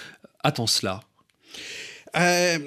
attend 0.45 0.65
cela? 0.65 1.01
Euh, 2.15 2.59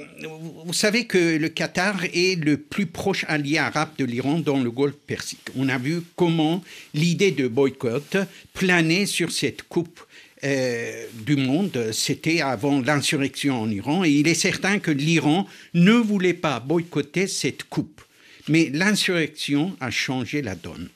vous 0.64 0.72
savez 0.72 1.04
que 1.04 1.36
le 1.36 1.48
Qatar 1.48 2.04
est 2.12 2.42
le 2.42 2.56
plus 2.56 2.86
proche 2.86 3.24
allié 3.28 3.58
arabe 3.58 3.90
de 3.98 4.04
l'Iran 4.04 4.40
dans 4.40 4.60
le 4.60 4.70
Golfe 4.70 4.96
Persique. 5.06 5.48
On 5.56 5.68
a 5.68 5.78
vu 5.78 6.02
comment 6.16 6.64
l'idée 6.94 7.30
de 7.30 7.46
boycott 7.46 8.16
planait 8.54 9.06
sur 9.06 9.30
cette 9.30 9.62
coupe 9.62 10.00
euh, 10.44 11.06
du 11.24 11.36
monde, 11.36 11.90
c'était 11.92 12.40
avant 12.40 12.80
l'insurrection 12.80 13.62
en 13.62 13.70
Iran, 13.70 14.04
et 14.04 14.10
il 14.10 14.28
est 14.28 14.34
certain 14.34 14.78
que 14.78 14.90
l'Iran 14.90 15.46
ne 15.74 15.92
voulait 15.92 16.34
pas 16.34 16.60
boycotter 16.60 17.26
cette 17.26 17.64
coupe. 17.64 18.02
Mais 18.48 18.70
l'insurrection 18.72 19.76
a 19.80 19.90
changé 19.90 20.42
la 20.42 20.54
donne 20.54 20.88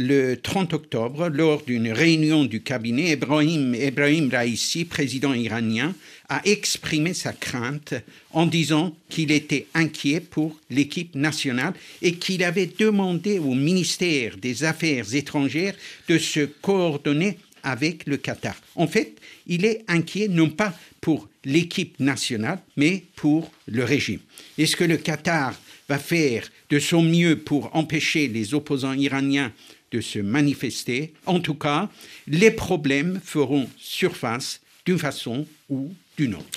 le 0.00 0.36
30 0.36 0.72
octobre, 0.72 1.28
lors 1.28 1.62
d'une 1.62 1.92
réunion 1.92 2.44
du 2.44 2.62
cabinet, 2.62 3.12
Ibrahim, 3.12 3.74
Ibrahim 3.74 4.30
Raisi, 4.32 4.84
président 4.84 5.34
iranien, 5.34 5.94
a 6.30 6.40
exprimé 6.46 7.12
sa 7.12 7.32
crainte 7.32 7.92
en 8.30 8.46
disant 8.46 8.96
qu'il 9.08 9.32
était 9.32 9.66
inquiet 9.74 10.20
pour 10.20 10.58
l'équipe 10.70 11.14
nationale 11.16 11.74
et 12.00 12.14
qu'il 12.14 12.44
avait 12.44 12.70
demandé 12.78 13.40
au 13.40 13.54
ministère 13.54 14.36
des 14.36 14.62
Affaires 14.64 15.12
étrangères 15.14 15.74
de 16.08 16.18
se 16.18 16.40
coordonner 16.40 17.36
avec 17.64 18.06
le 18.06 18.16
Qatar. 18.16 18.56
En 18.76 18.86
fait, 18.86 19.16
il 19.46 19.64
est 19.64 19.84
inquiet 19.88 20.28
non 20.28 20.48
pas 20.48 20.72
pour 21.00 21.28
l'équipe 21.44 21.98
nationale, 21.98 22.60
mais 22.76 23.02
pour 23.16 23.50
le 23.66 23.84
régime. 23.84 24.20
Est-ce 24.56 24.76
que 24.76 24.84
le 24.84 24.98
Qatar 24.98 25.60
va 25.88 25.98
faire 25.98 26.48
de 26.70 26.78
son 26.78 27.02
mieux 27.02 27.36
pour 27.36 27.74
empêcher 27.74 28.28
les 28.28 28.54
opposants 28.54 28.94
iraniens 28.94 29.52
de 29.90 30.00
se 30.00 30.20
manifester? 30.20 31.12
En 31.26 31.40
tout 31.40 31.54
cas, 31.54 31.90
les 32.28 32.52
problèmes 32.52 33.20
feront 33.24 33.68
surface 33.78 34.60
d'une 34.86 34.98
façon 34.98 35.46
ou 35.68 35.92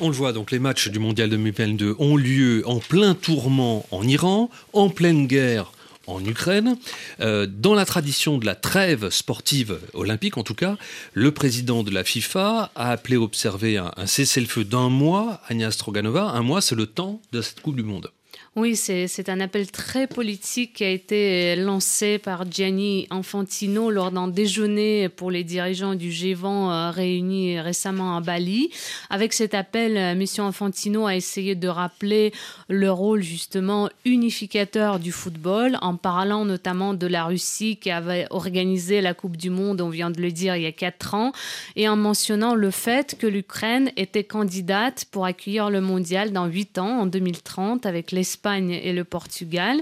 On 0.01 0.09
le 0.09 0.15
voit, 0.15 0.33
donc 0.33 0.51
les 0.51 0.59
matchs 0.59 0.89
du 0.89 0.99
Mondial 0.99 1.29
2022 1.29 1.95
ont 1.99 2.17
lieu 2.17 2.63
en 2.65 2.79
plein 2.79 3.15
tourment 3.15 3.85
en 3.91 4.07
Iran, 4.07 4.49
en 4.73 4.89
pleine 4.89 5.27
guerre 5.27 5.71
en 6.07 6.23
Ukraine. 6.25 6.77
Euh, 7.21 7.47
dans 7.47 7.73
la 7.73 7.85
tradition 7.85 8.37
de 8.37 8.45
la 8.45 8.55
trêve 8.55 9.09
sportive 9.09 9.79
olympique, 9.93 10.37
en 10.37 10.43
tout 10.43 10.55
cas, 10.55 10.77
le 11.13 11.31
président 11.31 11.83
de 11.83 11.91
la 11.91 12.03
FIFA 12.03 12.71
a 12.75 12.91
appelé 12.91 13.15
à 13.15 13.21
observer 13.21 13.77
un, 13.77 13.91
un 13.95 14.05
cessez-le-feu 14.05 14.65
d'un 14.65 14.89
mois, 14.89 15.41
Agnès 15.47 15.73
Stroganova. 15.73 16.25
Un 16.25 16.41
mois, 16.41 16.61
c'est 16.61 16.75
le 16.75 16.87
temps 16.87 17.21
de 17.31 17.41
cette 17.41 17.61
Coupe 17.61 17.75
du 17.75 17.83
Monde. 17.83 18.11
Oui, 18.55 18.75
c'est 18.75 19.29
un 19.29 19.39
appel 19.39 19.71
très 19.71 20.05
politique 20.05 20.73
qui 20.73 20.83
a 20.83 20.89
été 20.89 21.55
lancé 21.55 22.19
par 22.19 22.45
Gianni 22.51 23.07
Infantino 23.09 23.89
lors 23.89 24.11
d'un 24.11 24.27
déjeuner 24.27 25.09
pour 25.09 25.31
les 25.31 25.43
dirigeants 25.43 25.95
du 25.95 26.11
G20 26.11 26.69
euh, 26.69 26.91
réunis 26.91 27.59
récemment 27.59 28.15
à 28.15 28.21
Bali. 28.21 28.69
Avec 29.09 29.33
cet 29.33 29.55
appel, 29.55 29.97
euh, 29.97 30.11
M. 30.11 30.23
Infantino 30.37 31.07
a 31.07 31.15
essayé 31.15 31.55
de 31.55 31.67
rappeler 31.67 32.31
le 32.69 32.91
rôle 32.91 33.23
justement 33.23 33.89
unificateur 34.05 34.99
du 34.99 35.11
football 35.11 35.79
en 35.81 35.95
parlant 35.95 36.45
notamment 36.45 36.93
de 36.93 37.07
la 37.07 37.25
Russie 37.25 37.77
qui 37.77 37.89
avait 37.89 38.27
organisé 38.29 39.01
la 39.01 39.15
Coupe 39.15 39.35
du 39.35 39.49
Monde, 39.49 39.81
on 39.81 39.89
vient 39.89 40.11
de 40.11 40.21
le 40.21 40.31
dire, 40.31 40.55
il 40.55 40.61
y 40.61 40.67
a 40.67 40.71
quatre 40.71 41.15
ans, 41.15 41.31
et 41.75 41.89
en 41.89 41.95
mentionnant 41.95 42.53
le 42.53 42.69
fait 42.69 43.17
que 43.17 43.25
l'Ukraine 43.25 43.91
était 43.97 44.23
candidate 44.23 45.05
pour 45.09 45.25
accueillir 45.25 45.71
le 45.71 45.81
mondial 45.81 46.31
dans 46.31 46.45
huit 46.45 46.77
ans, 46.77 46.99
en 46.99 47.05
2030, 47.07 47.87
avec 47.87 48.11
l'Espagne 48.11 48.42
et 48.45 48.93
le 48.93 49.03
Portugal. 49.03 49.81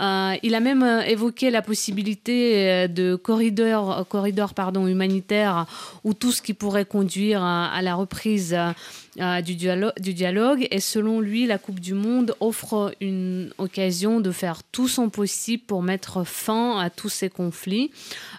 Euh, 0.00 0.34
il 0.42 0.54
a 0.54 0.60
même 0.60 0.82
euh, 0.82 1.02
évoqué 1.02 1.50
la 1.50 1.62
possibilité 1.62 2.68
euh, 2.68 2.88
de 2.88 3.14
corridors 3.14 4.04
humanitaires 4.88 5.66
ou 6.02 6.14
tout 6.14 6.32
ce 6.32 6.42
qui 6.42 6.54
pourrait 6.54 6.84
conduire 6.84 7.42
à, 7.42 7.80
la 7.82 7.94
reprise 7.94 8.56
du, 9.16 9.54
dialogue, 9.54 10.68
Et 10.70 10.80
selon 10.80 11.20
lui, 11.20 11.46
la 11.46 11.58
Coupe 11.58 11.80
du 11.80 11.94
Monde 11.94 12.34
offre 12.40 12.94
une 13.00 13.52
occasion 13.58 14.20
de 14.20 14.30
faire 14.30 14.62
tout 14.72 14.88
son 14.88 15.08
possible 15.10 15.62
pour 15.66 15.82
mettre 15.82 16.24
fin 16.24 16.78
à 16.78 16.90
tous 16.90 17.08
ces 17.08 17.30
conflits. 17.30 17.90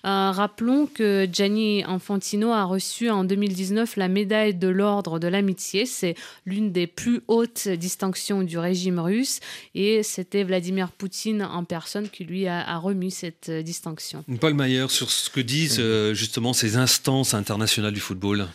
rappelons 0.04 0.88
que 0.88 1.28
Gianni 1.32 1.84
Infantino 1.86 2.52
a 2.52 2.64
reçu 2.64 3.10
en 3.10 3.24
2019 3.24 3.98
la 3.98 4.08
médaille 4.08 4.54
de 4.54 4.68
l'ordre 4.68 5.20
de 5.20 5.28
l'amitié. 5.28 5.86
C'est 5.86 6.16
l'une 6.46 6.72
des 6.72 6.88
plus 6.88 7.22
hautes 7.28 7.68
distinctions 7.68 8.44
du 8.44 8.58
régime 8.58 9.00
russe. 9.00 9.40
Et 9.74 10.04
c'était 10.04 10.44
Vladimir 10.44 10.92
Poutine 10.92 11.44
en 11.44 11.64
personne 11.64 12.10
qui 12.10 12.24
lui 12.24 12.48
a, 12.48 12.78
remis 12.78 13.12
cette 13.12 13.50
euh, 13.50 13.62
distinction. 13.62 14.24
Paul 14.40 14.54
Mayer, 14.54 14.88
sur 14.90 15.10
ce 15.12 15.30
que 15.30 15.40
disent 15.40 15.78
euh, 15.80 16.14
justement 16.14 16.54
ces 16.54 16.78
instances 16.78 17.34
internationales 17.34 17.94
du 17.94 18.00
football. 18.00 18.48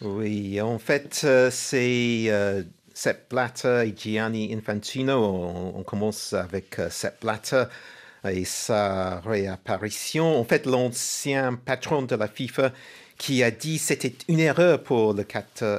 Oui, 0.00 0.60
en 0.60 0.78
fait, 0.78 1.22
euh, 1.24 1.50
c'est 1.50 2.32
Sepp 2.94 3.30
Blatter 3.30 3.84
et 3.86 3.94
Gianni 3.96 4.54
Infantino. 4.54 5.72
On, 5.74 5.82
commence 5.82 6.32
avec 6.32 6.76
Sepp 6.90 7.20
Blatter 7.20 7.64
et 8.28 8.44
sa 8.44 9.20
réapparition. 9.20 10.38
En 10.38 10.44
fait, 10.44 10.66
l'ancien 10.66 11.54
patron 11.54 12.02
de 12.02 12.16
la 12.16 12.28
FIFA 12.28 12.72
qui 13.18 13.42
a 13.42 13.50
dit 13.50 13.78
c'était 13.78 14.14
une 14.28 14.40
erreur 14.40 14.82
pour, 14.82 15.14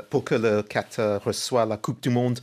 pour 0.10 0.24
que 0.24 0.36
le 0.36 0.62
Qatar 0.62 1.24
reçoive 1.24 1.70
la 1.70 1.78
Coupe 1.78 2.04
du 2.04 2.10
Monde 2.10 2.40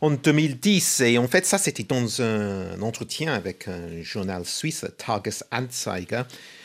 en 0.00 0.10
2010. 0.10 1.00
Et 1.00 1.18
en 1.18 1.26
fait, 1.26 1.46
ça, 1.46 1.58
c'était 1.58 1.82
dans 1.82 2.20
un 2.20 2.80
entretien 2.82 3.32
avec 3.32 3.68
un 3.68 4.02
journal 4.02 4.44
suisse, 4.44 4.84
Tagesanzeiger. 4.98 6.22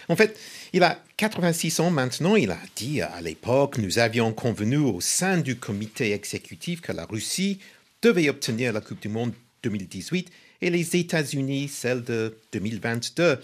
En 0.09 0.15
fait, 0.15 0.37
il 0.73 0.81
a 0.81 1.01
86 1.17 1.79
ans 1.79 1.91
maintenant. 1.91 2.35
Il 2.35 2.49
a 2.49 2.59
dit 2.75 3.01
à 3.01 3.21
l'époque, 3.21 3.77
nous 3.77 3.99
avions 3.99 4.33
convenu 4.33 4.77
au 4.77 4.99
sein 4.99 5.37
du 5.37 5.55
comité 5.55 6.13
exécutif 6.13 6.81
que 6.81 6.91
la 6.91 7.05
Russie 7.05 7.59
devait 8.01 8.27
obtenir 8.27 8.73
la 8.73 8.81
Coupe 8.81 9.01
du 9.01 9.09
Monde 9.09 9.33
2018 9.61 10.29
et 10.61 10.71
les 10.71 10.95
États-Unis 10.95 11.67
celle 11.67 12.03
de 12.03 12.35
2022. 12.53 13.37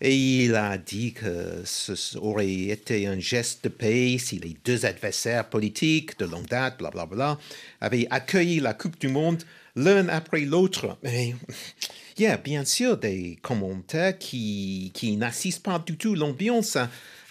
Et 0.00 0.44
il 0.44 0.54
a 0.54 0.78
dit 0.78 1.12
que 1.12 1.62
ce 1.64 2.18
aurait 2.18 2.50
été 2.50 3.06
un 3.06 3.18
geste 3.18 3.64
de 3.64 3.68
paix 3.68 4.16
si 4.18 4.38
les 4.38 4.56
deux 4.64 4.84
adversaires 4.86 5.48
politiques 5.48 6.18
de 6.18 6.26
longue 6.26 6.46
date, 6.46 6.78
blablabla, 6.78 7.06
bla, 7.06 7.34
bla, 7.34 7.38
avaient 7.80 8.06
accueilli 8.10 8.60
la 8.60 8.74
Coupe 8.74 8.98
du 8.98 9.08
Monde 9.08 9.42
l'un 9.76 10.08
après 10.08 10.40
l'autre. 10.40 10.96
Il 11.04 12.22
y 12.22 12.26
a 12.26 12.38
bien 12.38 12.64
sûr 12.64 12.96
des 12.96 13.38
commentaires 13.42 14.18
qui, 14.18 14.90
qui 14.94 15.16
n'assistent 15.16 15.62
pas 15.62 15.78
du 15.78 15.96
tout 15.96 16.14
l'ambiance 16.14 16.78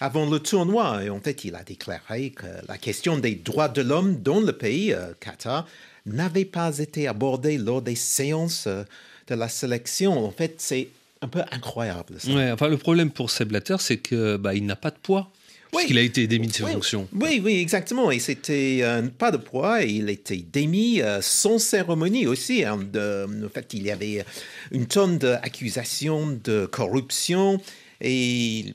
avant 0.00 0.30
le 0.30 0.38
tournoi. 0.38 1.02
Et 1.04 1.10
en 1.10 1.20
fait, 1.20 1.44
il 1.44 1.56
a 1.56 1.64
déclaré 1.64 2.30
que 2.30 2.46
la 2.68 2.78
question 2.78 3.18
des 3.18 3.34
droits 3.34 3.68
de 3.68 3.82
l'homme 3.82 4.22
dans 4.22 4.40
le 4.40 4.52
pays, 4.52 4.92
euh, 4.92 5.12
Qatar, 5.18 5.66
n'avait 6.06 6.44
pas 6.44 6.78
été 6.78 7.08
abordée 7.08 7.58
lors 7.58 7.82
des 7.82 7.96
séances 7.96 8.66
euh, 8.68 8.84
de 9.26 9.34
la 9.34 9.48
sélection. 9.48 10.24
En 10.24 10.30
fait, 10.30 10.54
c'est 10.58 10.88
un 11.20 11.28
peu 11.28 11.42
incroyable. 11.50 12.14
Ouais, 12.28 12.52
enfin, 12.52 12.68
le 12.68 12.76
problème 12.76 13.10
pour 13.10 13.30
Seb 13.30 13.48
Blatter, 13.48 13.76
c'est 13.80 13.98
qu'il 13.98 14.36
bah, 14.38 14.54
n'a 14.54 14.76
pas 14.76 14.90
de 14.90 14.98
poids. 15.02 15.30
Oui. 15.76 15.98
A 15.98 16.00
été 16.00 16.26
démis 16.26 16.48
de 16.48 16.52
ses 16.52 16.64
fonctions. 16.64 17.08
Oui, 17.12 17.40
oui, 17.42 17.58
exactement. 17.58 18.10
Et 18.10 18.18
c'était 18.18 18.80
euh, 18.82 19.02
pas 19.02 19.30
de 19.30 19.36
poids. 19.36 19.84
Et 19.84 19.90
il 19.90 20.10
était 20.10 20.36
démis 20.36 21.00
euh, 21.00 21.20
sans 21.20 21.58
cérémonie 21.58 22.26
aussi. 22.26 22.64
Hein, 22.64 22.78
de, 22.92 23.26
en 23.44 23.48
fait, 23.48 23.74
il 23.74 23.84
y 23.84 23.90
avait 23.90 24.24
une 24.72 24.86
tonne 24.86 25.18
d'accusations 25.18 26.38
de 26.42 26.66
corruption. 26.66 27.60
Et 28.00 28.74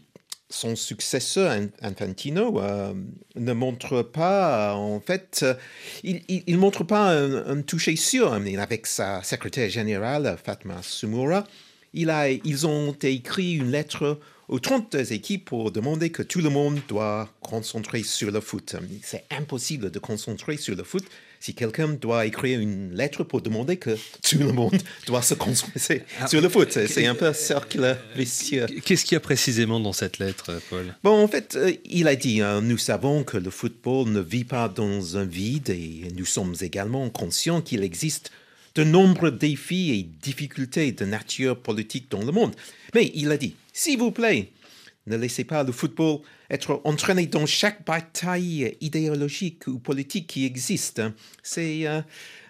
son 0.50 0.76
successeur, 0.76 1.58
Infantino, 1.82 2.60
euh, 2.60 2.94
ne 3.36 3.54
montre 3.54 4.02
pas, 4.02 4.76
en 4.76 5.00
fait, 5.00 5.46
il, 6.04 6.22
il, 6.28 6.58
montre 6.58 6.84
pas 6.84 7.12
un, 7.12 7.48
un 7.48 7.62
toucher 7.62 7.96
sûr. 7.96 8.34
Avec 8.34 8.86
sa 8.88 9.24
secrétaire 9.24 9.70
générale, 9.70 10.38
Fatma 10.44 10.82
Sumura, 10.82 11.46
il 11.94 12.10
a, 12.10 12.30
ils 12.30 12.68
ont 12.68 12.94
écrit 13.02 13.54
une 13.54 13.72
lettre 13.72 14.20
aux 14.52 14.60
32 14.60 15.14
équipes 15.14 15.46
pour 15.46 15.72
demander 15.72 16.10
que 16.10 16.22
tout 16.22 16.42
le 16.42 16.50
monde 16.50 16.80
doit 16.90 17.30
concentrer 17.40 18.04
sur 18.04 18.32
le 18.32 18.42
foot. 18.42 18.76
C'est 19.02 19.24
impossible 19.32 19.90
de 19.90 19.98
concentrer 19.98 20.58
sur 20.58 20.76
le 20.76 20.84
foot 20.84 21.06
si 21.40 21.56
quelqu'un 21.56 21.88
doit 21.88 22.26
écrire 22.26 22.60
une 22.60 22.94
lettre 22.94 23.24
pour 23.24 23.42
demander 23.42 23.78
que 23.78 23.98
tout 24.22 24.38
le 24.38 24.52
monde 24.52 24.78
doit 25.08 25.22
se 25.22 25.34
concentrer 25.34 26.04
ah, 26.20 26.28
sur 26.28 26.42
le 26.42 26.50
foot. 26.50 26.70
C'est 26.70 27.08
un 27.08 27.16
peu 27.16 27.26
un 27.28 27.34
cercle 27.34 27.98
vicieux. 28.16 28.68
Qu'est-ce 28.84 29.06
qu'il 29.06 29.16
y 29.16 29.18
a 29.18 29.22
précisément 29.22 29.80
dans 29.80 29.94
cette 29.94 30.20
lettre, 30.20 30.62
Paul? 30.70 30.94
Bon, 31.02 31.24
en 31.24 31.28
fait, 31.30 31.56
euh, 31.56 31.72
il 31.86 32.08
a 32.10 32.16
dit, 32.16 32.42
hein, 32.42 32.62
nous 32.62 32.78
savons 32.78 33.24
que 33.24 33.38
le 33.38 33.50
football 33.50 34.10
ne 34.10 34.20
vit 34.20 34.44
pas 34.44 34.68
dans 34.68 35.18
un 35.18 35.26
vide 35.26 35.70
et 35.70 36.10
nous 36.16 36.26
sommes 36.26 36.56
également 36.60 37.10
conscients 37.10 37.62
qu'il 37.62 37.84
existe 37.84 38.32
de 38.76 38.84
nombreux 38.84 39.32
défis 39.32 39.92
et 39.92 40.04
difficultés 40.04 40.92
de 40.92 41.06
nature 41.06 41.60
politique 41.60 42.10
dans 42.10 42.24
le 42.24 42.32
monde. 42.32 42.56
Mais 42.94 43.12
il 43.16 43.32
a 43.32 43.38
dit, 43.38 43.56
s'il 43.74 44.00
vous 44.00 44.12
plaît, 44.12 44.52
Ne 45.08 45.18
laissez 45.18 45.44
pas 45.46 45.64
le 45.64 45.72
football 45.72 46.20
être 46.52 46.80
entraîné 46.84 47.26
dans 47.26 47.48
chaque 47.48 47.84
bataille 47.86 48.78
idéologique 48.82 49.66
ou 49.66 49.80
politique 49.80 50.28
qui 50.28 50.46
existe. 50.46 51.02
C'est 51.42 51.88
euh, 51.88 52.02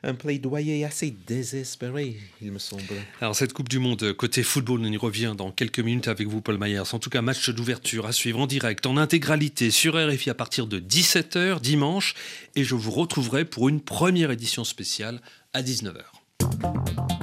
un 0.04 0.16
plaidoyer 0.16 0.84
assez 0.84 1.16
désespéré, 1.28 2.18
il 2.42 2.52
me 2.52 2.60
semble. 2.60 2.84
Alors 3.22 3.38
cette 3.38 3.54
Coupe 3.54 3.70
du 3.70 3.80
Monde 3.80 4.12
côté 4.14 4.44
football, 4.44 4.82
on 4.82 4.92
y 4.92 4.98
revient 4.98 5.34
dans 5.38 5.52
quelques 5.52 5.80
minutes 5.80 6.10
avec 6.10 6.28
vous, 6.28 6.42
Paul 6.42 6.58
Myers. 6.60 6.94
En 6.94 7.00
tout 7.00 7.10
cas, 7.10 7.22
match 7.22 7.50
d'ouverture 7.52 8.06
à 8.06 8.12
suivre 8.12 8.40
en 8.42 8.48
direct, 8.48 8.86
en 8.86 8.98
intégralité 8.98 9.72
sur 9.72 9.94
RFI 9.96 10.32
à 10.32 10.36
partir 10.36 10.68
de 10.68 10.80
17h 10.80 11.62
dimanche. 11.62 12.16
Et 12.56 12.66
je 12.66 12.76
vous 12.76 12.92
retrouverai 12.92 13.46
pour 13.46 13.70
une 13.70 13.80
première 13.80 14.32
édition 14.32 14.66
spéciale 14.66 15.22
à 15.53 15.63
19h. 15.63 16.03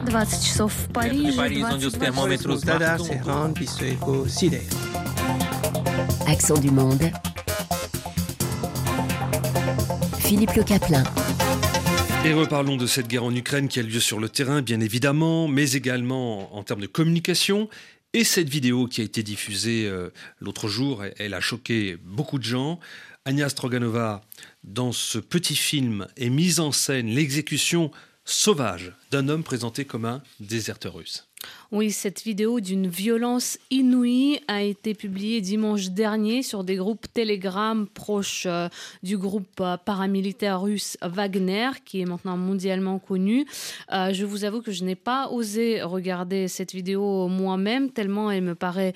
20 0.10 0.26
часов 0.26 0.74
в 0.74 0.88
Париже. 0.90 1.36
Париж, 1.36 1.94
термометру 2.00 2.58
Accent 6.28 6.60
du 6.60 6.72
monde. 6.72 7.12
Philippe 10.20 10.54
Le 10.56 10.64
Caplin. 10.64 11.04
Et 12.26 12.34
reparlons 12.34 12.78
de 12.78 12.88
cette 12.88 13.08
guerre 13.08 13.26
en 13.26 13.36
Ukraine 13.36 13.68
qui 13.68 13.80
a 13.80 13.84
lieu 13.84 14.00
sur 14.00 14.20
le 14.20 14.30
terrain, 14.30 14.62
bien 14.62 14.80
évidemment, 14.80 15.48
mais 15.48 15.74
également 15.74 16.56
en 16.56 16.64
termes 16.64 16.82
de 16.82 16.88
communication. 16.88 17.70
Et 18.14 18.24
cette 18.24 18.48
vidéo 18.48 18.88
qui 18.88 19.02
a 19.02 19.04
été 19.04 19.24
diffusée 19.24 19.88
euh, 19.88 20.10
l'autre 20.40 20.68
jour, 20.68 21.04
elle 21.18 21.34
a 21.34 21.42
choqué 21.42 21.98
beaucoup 22.04 22.40
de 22.40 22.44
gens. 22.44 22.80
Agnès 23.26 23.52
Stroganova, 23.52 24.22
dans 24.64 24.92
ce 24.92 25.18
petit 25.18 25.56
film, 25.56 26.08
est 26.16 26.30
mise 26.30 26.60
en 26.60 26.72
scène 26.72 27.08
l'exécution 27.08 27.92
sauvage 28.29 28.93
d'un 29.11 29.29
homme 29.29 29.43
présenté 29.43 29.85
comme 29.85 30.05
un 30.05 30.23
déserteur 30.41 30.95
russe. 30.95 31.27
Oui, 31.71 31.93
cette 31.93 32.23
vidéo 32.23 32.61
d'une 32.61 32.87
violence 32.87 33.59
inouïe 33.71 34.41
a 34.49 34.63
été 34.63 34.95
publiée 34.95 35.43
dimanche 35.43 35.91
dernier 35.91 36.43
sur 36.43 36.65
des 36.65 36.77
groupes 36.77 37.07
Telegram 37.13 37.87
proches 37.87 38.47
euh, 38.47 38.71
du 39.03 39.19
groupe 39.19 39.61
euh, 39.61 39.77
paramilitaire 39.77 40.63
russe 40.63 40.97
Wagner, 41.03 41.69
qui 41.85 42.01
est 42.01 42.07
maintenant 42.07 42.39
mondialement 42.39 42.99
connu. 42.99 43.45
Euh, 43.93 44.15
je 44.15 44.25
vous 44.25 44.45
avoue 44.45 44.63
que 44.63 44.73
je 44.73 44.83
n'ai 44.83 44.95
pas 44.95 45.29
osé 45.29 45.83
regarder 45.83 46.49
cette 46.49 46.73
vidéo 46.73 47.29
moi-même, 47.29 47.91
tellement 47.91 48.31
elle 48.31 48.45
me 48.45 48.55
paraît 48.55 48.95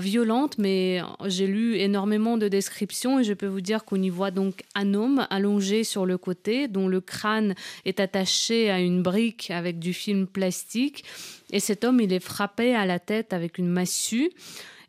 violente, 0.00 0.56
mais 0.56 1.02
j'ai 1.26 1.46
lu 1.46 1.76
énormément 1.76 2.38
de 2.38 2.48
descriptions 2.48 3.20
et 3.20 3.24
je 3.24 3.34
peux 3.34 3.46
vous 3.46 3.60
dire 3.60 3.84
qu'on 3.84 4.00
y 4.00 4.08
voit 4.08 4.30
donc 4.30 4.62
un 4.74 4.94
homme 4.94 5.26
allongé 5.28 5.84
sur 5.84 6.06
le 6.06 6.16
côté, 6.16 6.68
dont 6.68 6.88
le 6.88 7.02
crâne 7.02 7.54
est 7.84 8.00
attaché 8.00 8.70
à 8.70 8.80
une 8.80 9.02
brique 9.02 9.50
avec 9.50 9.78
du 9.78 9.92
film 9.92 10.26
plastique. 10.26 11.04
Et 11.50 11.60
cet 11.60 11.84
homme, 11.84 11.97
il 12.00 12.12
est 12.12 12.20
frappé 12.20 12.74
à 12.74 12.86
la 12.86 12.98
tête 12.98 13.32
avec 13.32 13.58
une 13.58 13.68
massue. 13.68 14.30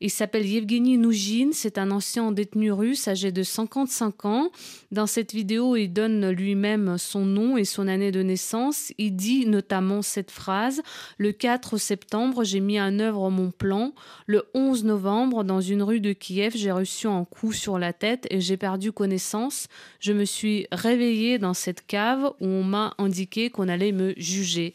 Il 0.01 0.09
s'appelle 0.09 0.45
Yevgeny 0.45 0.97
Noujin, 0.97 1.49
c'est 1.51 1.77
un 1.77 1.91
ancien 1.91 2.31
détenu 2.31 2.71
russe 2.71 3.09
âgé 3.09 3.33
de 3.33 3.43
55 3.43 4.23
ans. 4.25 4.49
Dans 4.93 5.07
cette 5.07 5.33
vidéo, 5.33 5.75
il 5.75 5.89
donne 5.89 6.29
lui-même 6.29 6.97
son 6.97 7.25
nom 7.25 7.57
et 7.57 7.65
son 7.65 7.85
année 7.89 8.11
de 8.11 8.23
naissance. 8.23 8.93
Il 8.97 9.17
dit 9.17 9.45
notamment 9.45 10.01
cette 10.01 10.31
phrase 10.31 10.81
Le 11.17 11.33
4 11.33 11.75
septembre, 11.75 12.45
j'ai 12.45 12.61
mis 12.61 12.79
en 12.79 12.97
œuvre 12.99 13.29
mon 13.29 13.51
plan. 13.51 13.91
Le 14.25 14.45
11 14.53 14.85
novembre, 14.85 15.43
dans 15.43 15.59
une 15.59 15.83
rue 15.83 15.99
de 15.99 16.13
Kiev, 16.13 16.53
j'ai 16.55 16.71
reçu 16.71 17.07
un 17.07 17.25
coup 17.25 17.51
sur 17.51 17.77
la 17.77 17.91
tête 17.91 18.25
et 18.29 18.39
j'ai 18.39 18.55
perdu 18.55 18.93
connaissance. 18.93 19.67
Je 19.99 20.13
me 20.13 20.23
suis 20.23 20.65
réveillé 20.71 21.39
dans 21.39 21.53
cette 21.53 21.85
cave 21.85 22.31
où 22.39 22.47
on 22.47 22.63
m'a 22.63 22.93
indiqué 22.99 23.49
qu'on 23.49 23.67
allait 23.67 23.91
me 23.91 24.13
juger. 24.15 24.73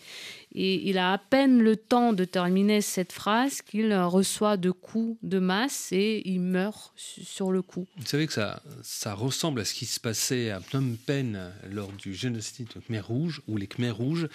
Et 0.54 0.88
il 0.88 0.98
a 0.98 1.12
à 1.12 1.18
peine 1.18 1.60
le 1.60 1.76
temps 1.76 2.12
de 2.12 2.24
terminer 2.24 2.80
cette 2.80 3.12
phrase 3.12 3.60
qu'il 3.62 3.92
reçoit 3.94 4.56
de 4.56 4.70
coups 4.70 5.18
de 5.22 5.38
masse 5.38 5.88
et 5.90 6.22
il 6.24 6.40
meurt 6.40 6.92
sur 6.96 7.50
le 7.50 7.62
coup. 7.62 7.86
Vous 7.96 8.06
savez 8.06 8.26
que 8.26 8.32
ça, 8.32 8.62
ça 8.82 9.14
ressemble 9.14 9.60
à 9.60 9.64
ce 9.64 9.74
qui 9.74 9.86
se 9.86 9.98
passait 9.98 10.50
à 10.50 10.60
Phnom 10.60 10.96
Penh 11.06 11.52
lors 11.70 11.90
du 11.92 12.14
génocide 12.14 12.68
Khmer 12.86 13.00
Rouge, 13.00 13.42
où 13.48 13.56
les 13.56 13.66
Khmer 13.66 13.90
Rouges 13.90 14.28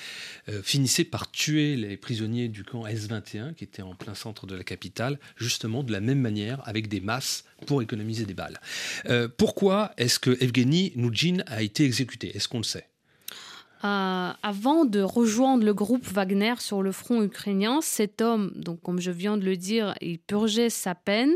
euh, 0.49 0.61
finissaient 0.61 1.05
par 1.05 1.31
tuer 1.31 1.75
les 1.75 1.95
prisonniers 1.95 2.49
du 2.49 2.63
camp 2.63 2.85
S-21, 2.85 3.53
qui 3.53 3.63
était 3.63 3.81
en 3.81 3.95
plein 3.95 4.15
centre 4.15 4.45
de 4.45 4.55
la 4.55 4.63
capitale, 4.63 5.19
justement 5.37 5.83
de 5.83 5.91
la 5.91 6.01
même 6.01 6.19
manière, 6.19 6.61
avec 6.67 6.89
des 6.89 6.99
masses 6.99 7.45
pour 7.65 7.81
économiser 7.81 8.25
des 8.25 8.33
balles. 8.33 8.59
Euh, 9.05 9.27
pourquoi 9.37 9.93
est-ce 9.97 10.19
que 10.19 10.31
Evgeny 10.43 10.91
Noujin 10.95 11.43
a 11.47 11.61
été 11.61 11.85
exécuté? 11.85 12.35
Est-ce 12.35 12.47
qu'on 12.47 12.57
le 12.57 12.63
sait? 12.63 12.88
Euh, 13.83 14.31
avant 14.43 14.83
de 14.83 15.01
rejoindre 15.01 15.63
le 15.63 15.73
groupe 15.73 16.05
Wagner 16.05 16.55
sur 16.59 16.81
le 16.81 16.91
front 16.91 17.23
ukrainien, 17.23 17.79
cet 17.81 18.21
homme, 18.21 18.51
donc 18.55 18.81
comme 18.81 18.99
je 18.99 19.11
viens 19.11 19.37
de 19.37 19.45
le 19.45 19.55
dire, 19.55 19.95
il 20.01 20.19
purgeait 20.19 20.69
sa 20.69 20.95
peine. 20.95 21.33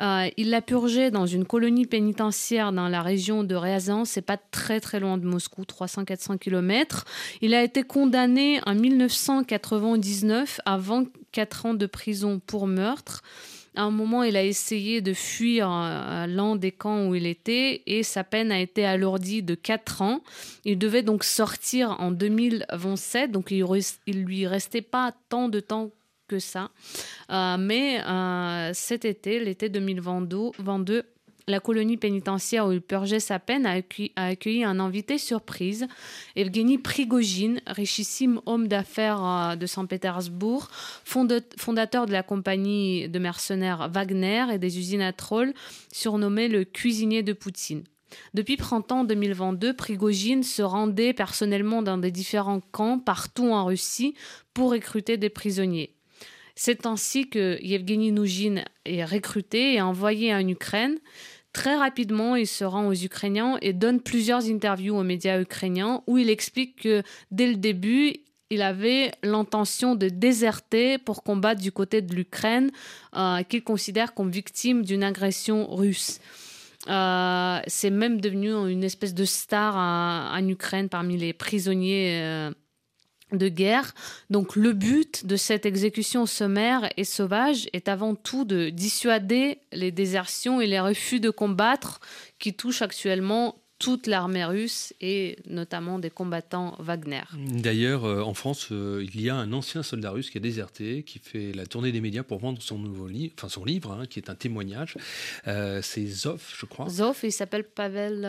Euh, 0.00 0.28
il 0.36 0.50
l'a 0.50 0.62
purgé 0.62 1.10
dans 1.10 1.26
une 1.26 1.44
colonie 1.44 1.86
pénitentiaire 1.86 2.72
dans 2.72 2.88
la 2.88 3.02
région 3.02 3.42
de 3.42 3.54
Ryazan, 3.54 4.04
c'est 4.04 4.22
pas 4.22 4.36
très 4.36 4.80
très 4.80 5.00
loin 5.00 5.18
de 5.18 5.24
Moscou, 5.24 5.62
300-400 5.62 6.38
km. 6.38 7.04
Il 7.40 7.54
a 7.54 7.64
été 7.64 7.82
condamné 7.82 8.60
en 8.66 8.74
1999 8.74 10.60
à 10.64 10.76
24 10.76 11.66
ans 11.66 11.74
de 11.74 11.86
prison 11.86 12.40
pour 12.46 12.66
meurtre. 12.66 13.22
À 13.76 13.82
un 13.82 13.90
moment, 13.90 14.24
il 14.24 14.36
a 14.36 14.42
essayé 14.42 15.00
de 15.00 15.12
fuir 15.14 15.70
euh, 15.70 16.26
l'un 16.26 16.56
des 16.56 16.72
camps 16.72 17.06
où 17.06 17.14
il 17.14 17.26
était 17.26 17.82
et 17.86 18.02
sa 18.02 18.24
peine 18.24 18.50
a 18.50 18.60
été 18.60 18.84
alourdie 18.84 19.42
de 19.42 19.54
4 19.54 20.02
ans. 20.02 20.22
Il 20.64 20.78
devait 20.78 21.02
donc 21.02 21.22
sortir 21.22 21.96
en 22.00 22.10
2027, 22.10 23.30
donc 23.30 23.50
il, 23.50 23.64
il 24.06 24.24
lui 24.24 24.46
restait 24.46 24.82
pas 24.82 25.14
tant 25.28 25.48
de 25.48 25.60
temps 25.60 25.90
que 26.26 26.38
ça. 26.38 26.70
Euh, 27.30 27.56
mais 27.58 28.00
euh, 28.04 28.70
cet 28.72 29.04
été, 29.04 29.38
l'été 29.40 29.68
2022, 29.68 31.02
la 31.50 31.60
colonie 31.60 31.96
pénitentiaire 31.96 32.66
où 32.66 32.72
il 32.72 32.80
purgeait 32.80 33.20
sa 33.20 33.38
peine 33.38 33.66
a 33.66 33.80
accueilli, 34.16 34.64
un 34.64 34.80
invité 34.80 35.18
surprise, 35.18 35.86
Evgeny 36.36 36.78
Prigogine, 36.78 37.60
richissime 37.66 38.40
homme 38.46 38.68
d'affaires 38.68 39.24
euh, 39.24 39.56
de 39.56 39.66
Saint-Pétersbourg, 39.66 40.68
fondateur 41.04 42.06
de 42.06 42.12
la 42.12 42.22
compagnie 42.22 43.08
de 43.08 43.18
mercenaires 43.18 43.88
Wagner 43.90 44.46
et 44.52 44.58
des 44.58 44.78
usines 44.78 45.02
à 45.02 45.12
troll, 45.12 45.52
surnommé 45.92 46.48
le 46.48 46.64
cuisinier 46.64 47.22
de 47.22 47.32
Poutine. 47.32 47.84
Depuis 48.34 48.56
printemps 48.56 49.04
2022, 49.04 49.74
Prigogine 49.74 50.42
se 50.42 50.62
rendait 50.62 51.12
personnellement 51.12 51.82
dans 51.82 51.98
des 51.98 52.10
différents 52.10 52.60
camps 52.72 52.98
partout 52.98 53.50
en 53.52 53.66
Russie 53.66 54.14
pour 54.54 54.72
recruter 54.72 55.16
des 55.16 55.28
prisonniers. 55.28 55.94
C'est 56.62 56.84
ainsi 56.86 57.28
que 57.28 57.58
Yevgeny 57.62 58.12
Noujin 58.12 58.64
est 58.84 59.04
recruté 59.04 59.74
et 59.74 59.80
envoyé 59.80 60.34
en 60.34 60.46
Ukraine. 60.46 60.98
Très 61.52 61.76
rapidement, 61.76 62.36
il 62.36 62.46
se 62.46 62.64
rend 62.64 62.86
aux 62.86 62.94
Ukrainiens 62.94 63.58
et 63.60 63.72
donne 63.72 64.00
plusieurs 64.00 64.44
interviews 64.48 64.96
aux 64.96 65.02
médias 65.02 65.40
ukrainiens 65.40 66.02
où 66.06 66.16
il 66.16 66.30
explique 66.30 66.82
que 66.82 67.02
dès 67.32 67.48
le 67.48 67.56
début, 67.56 68.14
il 68.50 68.62
avait 68.62 69.12
l'intention 69.22 69.94
de 69.94 70.08
déserter 70.08 70.98
pour 70.98 71.22
combattre 71.22 71.60
du 71.60 71.72
côté 71.72 72.02
de 72.02 72.14
l'Ukraine, 72.14 72.70
euh, 73.16 73.42
qu'il 73.44 73.62
considère 73.62 74.14
comme 74.14 74.30
victime 74.30 74.84
d'une 74.84 75.04
agression 75.04 75.72
russe. 75.74 76.20
Euh, 76.88 77.60
c'est 77.66 77.90
même 77.90 78.20
devenu 78.20 78.52
une 78.70 78.84
espèce 78.84 79.14
de 79.14 79.24
star 79.24 79.76
en, 79.76 80.48
Ukraine 80.48 80.88
parmi 80.88 81.16
les 81.16 81.32
prisonniers 81.32 82.20
euh, 82.22 82.50
de 83.32 83.48
guerre. 83.48 83.94
Donc 84.30 84.56
le 84.56 84.72
but 84.72 85.26
de 85.26 85.36
cette 85.36 85.66
exécution 85.66 86.26
sommaire 86.26 86.88
et 86.96 87.04
sauvage 87.04 87.68
est 87.72 87.88
avant 87.88 88.14
tout 88.14 88.44
de 88.44 88.70
dissuader 88.70 89.58
les 89.72 89.92
désertions 89.92 90.60
et 90.60 90.66
les 90.66 90.80
refus 90.80 91.20
de 91.20 91.30
combattre 91.30 92.00
qui 92.38 92.54
touchent 92.54 92.82
actuellement 92.82 93.59
toute 93.80 94.06
l'armée 94.06 94.44
russe 94.44 94.92
et 95.00 95.38
notamment 95.48 95.98
des 95.98 96.10
combattants 96.10 96.76
Wagner. 96.78 97.22
D'ailleurs, 97.34 98.04
euh, 98.04 98.20
en 98.20 98.34
France, 98.34 98.68
euh, 98.72 99.04
il 99.12 99.22
y 99.22 99.30
a 99.30 99.34
un 99.34 99.52
ancien 99.54 99.82
soldat 99.82 100.10
russe 100.10 100.28
qui 100.28 100.36
a 100.36 100.40
déserté, 100.40 101.02
qui 101.02 101.18
fait 101.18 101.52
la 101.52 101.64
tournée 101.64 101.90
des 101.90 102.02
médias 102.02 102.22
pour 102.22 102.38
vendre 102.40 102.60
son 102.60 102.78
nouveau 102.78 103.08
livre, 103.08 103.32
enfin 103.38 103.48
son 103.48 103.64
livre, 103.64 103.92
hein, 103.92 104.04
qui 104.08 104.18
est 104.18 104.28
un 104.28 104.34
témoignage. 104.34 104.96
Euh, 105.48 105.80
c'est 105.82 106.06
Zov, 106.06 106.42
je 106.58 106.66
crois. 106.66 106.90
Zov, 106.90 107.20
il 107.22 107.32
s'appelle 107.32 107.64
Pavel 107.64 108.28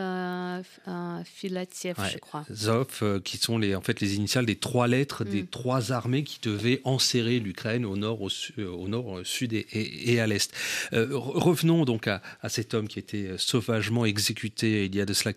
Filatiev, 1.25 1.97
je 2.11 2.17
crois. 2.17 2.45
Zov, 2.51 3.21
qui 3.21 3.37
sont 3.37 3.57
les, 3.57 3.75
en 3.75 3.81
fait 3.81 3.99
les 3.99 4.15
initiales 4.15 4.45
des 4.45 4.55
trois 4.55 4.87
lettres 4.87 5.25
des 5.25 5.43
mm. 5.43 5.47
trois 5.47 5.91
armées 5.91 6.23
qui 6.23 6.39
devaient 6.41 6.79
enserrer 6.85 7.39
l'Ukraine 7.39 7.85
au 7.85 7.97
nord, 7.97 8.21
au, 8.21 8.29
au, 8.57 8.87
nord, 8.87 9.07
au 9.07 9.23
sud 9.25 9.51
et, 9.51 10.19
à 10.21 10.27
l'est. 10.27 10.53
revenons 10.93 11.83
donc 11.83 12.07
à, 12.07 12.21
à, 12.41 12.47
cet 12.47 12.73
homme 12.73 12.87
qui 12.87 12.99
a 12.99 13.01
été 13.01 13.37
sauvagement 13.37 14.05
exécuté 14.05 14.85
il 14.85 14.95
y 14.95 15.01
a 15.01 15.05
de 15.05 15.13
cela 15.13 15.33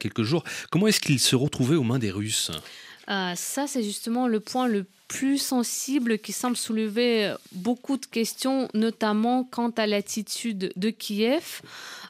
Comment 0.71 0.87
est-ce 0.87 1.01
qu'il 1.01 1.21
se 1.21 1.37
retrouvait 1.37 1.77
aux 1.77 1.83
mains 1.83 1.99
des 1.99 2.11
Russes? 2.11 2.51
Euh, 3.09 3.35
ça, 3.35 3.67
c'est 3.67 3.83
justement 3.83 4.27
le 4.27 4.41
point 4.41 4.67
le 4.67 4.87
plus 5.09 5.39
sensible 5.39 6.19
qui 6.19 6.33
semble 6.33 6.57
soulever 6.57 7.35
beaucoup 7.53 7.97
de 7.97 8.07
questions, 8.07 8.69
notamment 8.75 9.45
quant 9.45 9.71
à 9.71 9.87
l'attitude 9.87 10.73
de 10.77 10.91
Kiev. 10.91 11.61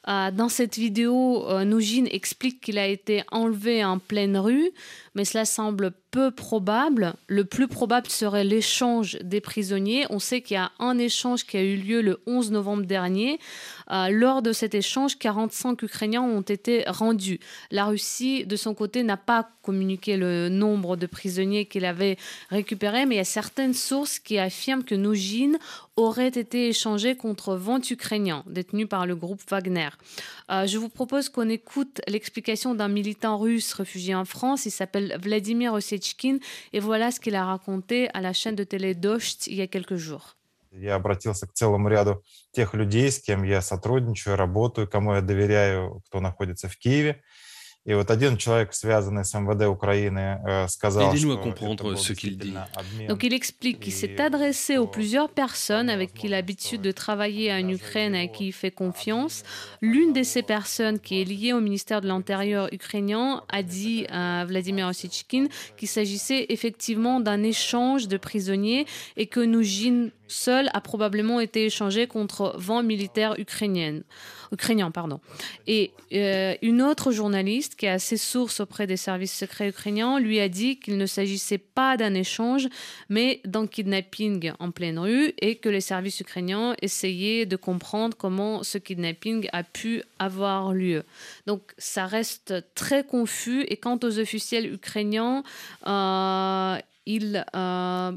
Euh, 0.06 0.30
dans 0.30 0.48
cette 0.48 0.76
vidéo, 0.76 1.48
euh, 1.48 1.64
Noujine 1.64 2.08
explique 2.10 2.60
qu'il 2.60 2.78
a 2.78 2.86
été 2.86 3.22
enlevé 3.30 3.84
en 3.84 3.98
pleine 3.98 4.36
rue, 4.36 4.70
mais 5.14 5.24
cela 5.24 5.46
semble 5.46 5.92
peu 6.10 6.30
probable. 6.30 7.14
Le 7.26 7.44
plus 7.44 7.68
probable 7.68 8.08
serait 8.08 8.44
l'échange 8.44 9.18
des 9.22 9.40
prisonniers. 9.40 10.06
On 10.10 10.18
sait 10.18 10.42
qu'il 10.42 10.54
y 10.54 10.58
a 10.58 10.70
un 10.78 10.98
échange 10.98 11.44
qui 11.44 11.56
a 11.56 11.62
eu 11.62 11.76
lieu 11.76 12.02
le 12.02 12.20
11 12.26 12.52
novembre 12.52 12.84
dernier. 12.84 13.40
Euh, 13.90 14.10
lors 14.10 14.42
de 14.42 14.52
cet 14.52 14.74
échange, 14.74 15.18
45 15.18 15.82
Ukrainiens 15.82 16.22
ont 16.22 16.42
été 16.42 16.84
rendus. 16.86 17.40
La 17.70 17.86
Russie, 17.86 18.44
de 18.46 18.56
son 18.56 18.74
côté, 18.74 19.02
n'a 19.02 19.16
pas 19.16 19.48
communiqué 19.62 20.16
le 20.16 20.48
nombre 20.48 20.96
de 20.96 21.06
prisonniers 21.06 21.64
qu'il 21.64 21.84
avait 21.84 22.16
récupérés, 22.50 22.83
mais 22.83 23.15
il 23.15 23.17
y 23.17 23.19
a 23.19 23.23
certaines 23.23 23.73
sources 23.73 24.19
qui 24.19 24.37
affirment 24.37 24.83
que 24.83 24.95
Noujine 24.95 25.57
aurait 25.95 26.27
été 26.27 26.69
échangé 26.69 27.15
contre 27.15 27.55
20 27.55 27.91
Ukrainiens 27.91 28.43
détenus 28.47 28.87
par 28.87 29.05
le 29.05 29.15
groupe 29.15 29.41
Wagner. 29.49 29.89
Euh, 30.51 30.65
je 30.65 30.77
vous 30.77 30.89
propose 30.89 31.29
qu'on 31.29 31.49
écoute 31.49 32.01
l'explication 32.07 32.75
d'un 32.75 32.87
militant 32.87 33.37
russe 33.37 33.73
réfugié 33.73 34.15
en 34.15 34.25
France. 34.25 34.65
Il 34.65 34.71
s'appelle 34.71 35.17
Vladimir 35.21 35.73
Osechkin 35.73 36.37
et 36.73 36.79
voilà 36.79 37.11
ce 37.11 37.19
qu'il 37.19 37.35
a 37.35 37.45
raconté 37.45 38.09
à 38.13 38.21
la 38.21 38.33
chaîne 38.33 38.55
de 38.55 38.63
télé 38.63 38.93
Dost 38.93 39.47
il 39.47 39.55
y 39.55 39.61
a 39.61 39.67
quelques 39.67 39.95
jours. 39.95 40.35
Я 40.71 40.95
обратился 40.95 41.47
к 41.47 41.53
целому 41.53 41.89
ряду 41.89 42.23
тех 42.51 42.75
людей, 42.75 43.11
с 43.11 43.19
кем 43.19 43.43
я 43.43 43.59
сотрудничаю, 43.59 44.35
работаю, 44.37 44.87
кому 44.87 45.15
я 45.15 45.21
доверяю, 45.21 46.01
кто 46.05 46.19
находится 46.19 46.69
в 46.69 46.77
Киеве. 46.77 47.23
Et 47.85 47.95
вот 47.95 48.11
один 48.11 48.37
человек, 48.37 48.73
связанный 48.73 49.23
с 49.23 49.33
МВД 49.33 49.63
Украины, 49.63 50.67
сказал, 50.67 51.09
Aidez-nous 51.11 51.31
à 51.33 51.37
comprendre 51.37 51.95
ce 51.95 52.13
qu'il 52.13 52.37
dit. 52.37 52.53
Donc 53.07 53.23
il 53.23 53.33
explique 53.33 53.79
qu'il 53.79 53.93
s'est 53.93 54.19
adressé 54.21 54.77
aux 54.77 54.85
plusieurs 54.85 55.29
personnes 55.29 55.89
avec 55.89 56.13
qui 56.13 56.27
il 56.27 56.33
a 56.33 56.37
l'habitude 56.37 56.81
de 56.81 56.91
travailler 56.91 57.51
en 57.51 57.67
Ukraine, 57.67 58.15
à 58.15 58.27
qui 58.27 58.47
il 58.47 58.51
fait 58.51 58.71
confiance. 58.71 59.43
L'une 59.81 60.13
de 60.13 60.23
ces 60.23 60.43
personnes 60.43 60.99
qui 60.99 61.21
est 61.21 61.23
liée 61.23 61.53
au 61.53 61.61
ministère 61.61 62.01
de 62.01 62.07
l'Intérieur 62.07 62.71
ukrainien 62.71 63.43
a 63.49 63.63
dit 63.63 64.05
à 64.09 64.45
Vladimir 64.45 64.87
Osichkin 64.87 65.47
qu'il 65.77 65.87
s'agissait 65.87 66.45
effectivement 66.49 67.19
d'un 67.19 67.43
échange 67.43 68.07
de 68.07 68.17
prisonniers 68.17 68.85
et 69.17 69.27
que 69.27 69.39
Noujin 69.39 70.09
seul 70.34 70.68
a 70.74 70.80
probablement 70.80 71.40
été 71.40 71.64
échangé 71.64 72.06
contre 72.06 72.54
20 72.58 72.82
militaires 72.82 73.34
ukrainiens. 73.38 74.00
Pardon. 74.92 75.20
Et 75.66 75.92
euh, 76.12 76.54
une 76.62 76.80
autre 76.80 77.10
journaliste 77.10 77.74
qui 77.74 77.86
a 77.86 77.98
ses 77.98 78.16
sources 78.16 78.60
auprès 78.60 78.86
des 78.86 78.96
services 78.96 79.32
secrets 79.32 79.68
ukrainiens 79.68 80.20
lui 80.20 80.38
a 80.38 80.48
dit 80.48 80.78
qu'il 80.78 80.96
ne 80.96 81.06
s'agissait 81.06 81.58
pas 81.58 81.96
d'un 81.96 82.14
échange, 82.14 82.68
mais 83.08 83.40
d'un 83.44 83.66
kidnapping 83.66 84.52
en 84.60 84.70
pleine 84.70 84.98
rue 84.98 85.32
et 85.40 85.56
que 85.56 85.68
les 85.68 85.80
services 85.80 86.20
ukrainiens 86.20 86.76
essayaient 86.82 87.46
de 87.46 87.56
comprendre 87.56 88.16
comment 88.16 88.62
ce 88.62 88.78
kidnapping 88.78 89.48
a 89.52 89.64
pu 89.64 90.02
avoir 90.18 90.72
lieu. 90.72 91.02
Donc 91.46 91.72
ça 91.78 92.06
reste 92.06 92.54
très 92.74 93.04
confus 93.04 93.64
et 93.68 93.76
quant 93.76 93.98
aux 94.02 94.18
officiels 94.18 94.72
ukrainiens, 94.72 95.42
euh, 95.86 96.76
ils, 97.06 97.44
euh, 97.54 98.12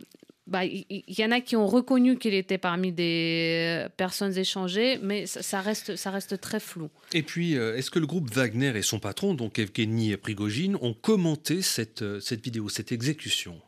bah, 0.47 0.63
il 0.63 1.03
y, 1.07 1.25
en 1.25 1.31
a 1.31 1.41
qui 1.41 1.55
ont 1.55 1.67
reconnu 1.67 2.17
qu'il 2.17 2.33
était 2.33 2.57
parmi 2.57 2.93
des 2.93 3.86
personnes 3.97 4.38
échangées, 4.38 4.97
mais 5.03 5.25
ça, 5.25 5.60
reste, 5.60 5.97
ça 5.97 6.10
reste 6.10 6.39
très 6.39 6.62
flou. 6.62 6.89
Et 7.13 7.21
puis, 7.21 7.57
euh, 7.57 7.75
est-ce 7.75 7.91
que 7.91 7.99
le 7.99 8.07
groupe 8.07 8.33
Wagner 8.33 8.71
et 8.75 8.81
son 8.81 8.99
patron, 8.99 9.33
donc 9.33 9.60
Evgeny 9.60 10.15
Prigogine, 10.15 10.77
ont 10.81 10.93
commenté 10.93 11.62
cette, 11.62 12.01
euh, 12.01 12.19
cette 12.21 12.43
vidéo, 12.43 12.69
cette 12.69 12.93
exécution? 12.93 13.60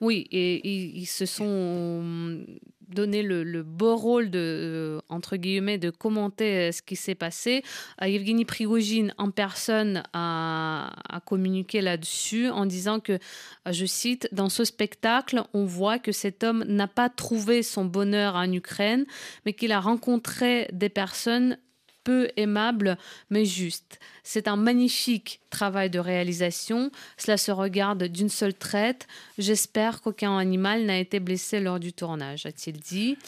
Oui, 0.00 0.28
et 0.30 0.68
ils 0.68 1.06
se 1.06 1.26
sont 1.26 2.44
donner 2.88 3.22
le, 3.22 3.62
beau 3.62 3.96
rôle 3.96 4.30
de, 4.30 4.38
euh, 4.38 5.00
entre 5.08 5.36
guillemets, 5.36 5.78
de 5.78 5.90
commenter 5.90 6.68
euh, 6.68 6.72
ce 6.72 6.82
qui 6.82 6.96
s'est 6.96 7.14
passé. 7.14 7.62
Euh, 8.02 8.06
Evgeny 8.06 8.44
Prigogine, 8.44 9.14
en 9.18 9.30
personne, 9.30 10.02
a, 10.12 10.92
a 11.08 11.20
communiqué 11.20 11.80
là-dessus 11.80 12.48
en 12.48 12.66
disant 12.66 13.00
que, 13.00 13.18
je 13.68 13.86
cite, 13.86 14.28
dans 14.32 14.48
ce 14.48 14.64
spectacle, 14.64 15.42
on 15.52 15.64
voit 15.64 15.98
que 15.98 16.12
cet 16.12 16.44
homme 16.44 16.64
n'a 16.64 16.88
pas 16.88 17.08
trouvé 17.08 17.62
son 17.62 17.84
bonheur 17.84 18.36
en 18.36 18.50
Ukraine, 18.52 19.04
mais 19.44 19.52
qu'il 19.52 19.72
a 19.72 19.80
rencontré 19.80 20.68
des 20.72 20.88
personnes 20.88 21.58
peu 22.06 22.28
aimables, 22.36 22.96
mais 23.30 23.44
justes. 23.44 23.98
C'est 24.22 24.46
un 24.46 24.54
magnifique 24.54 25.40
travail 25.50 25.90
de 25.90 25.98
réalisation. 25.98 26.92
Cela 27.16 27.36
se 27.36 27.50
regarde 27.50 28.04
d'une 28.04 28.28
seule 28.28 28.54
traite. 28.54 29.08
J'espère 29.38 30.00
qu'aucun 30.00 30.38
animal 30.38 30.84
n'a 30.84 30.98
été 30.98 31.18
blessé 31.18 31.58
lors 31.58 31.80
du 31.80 31.92
tournage, 31.92 32.46
a-t-il 32.46 32.78
dit. 32.78 33.18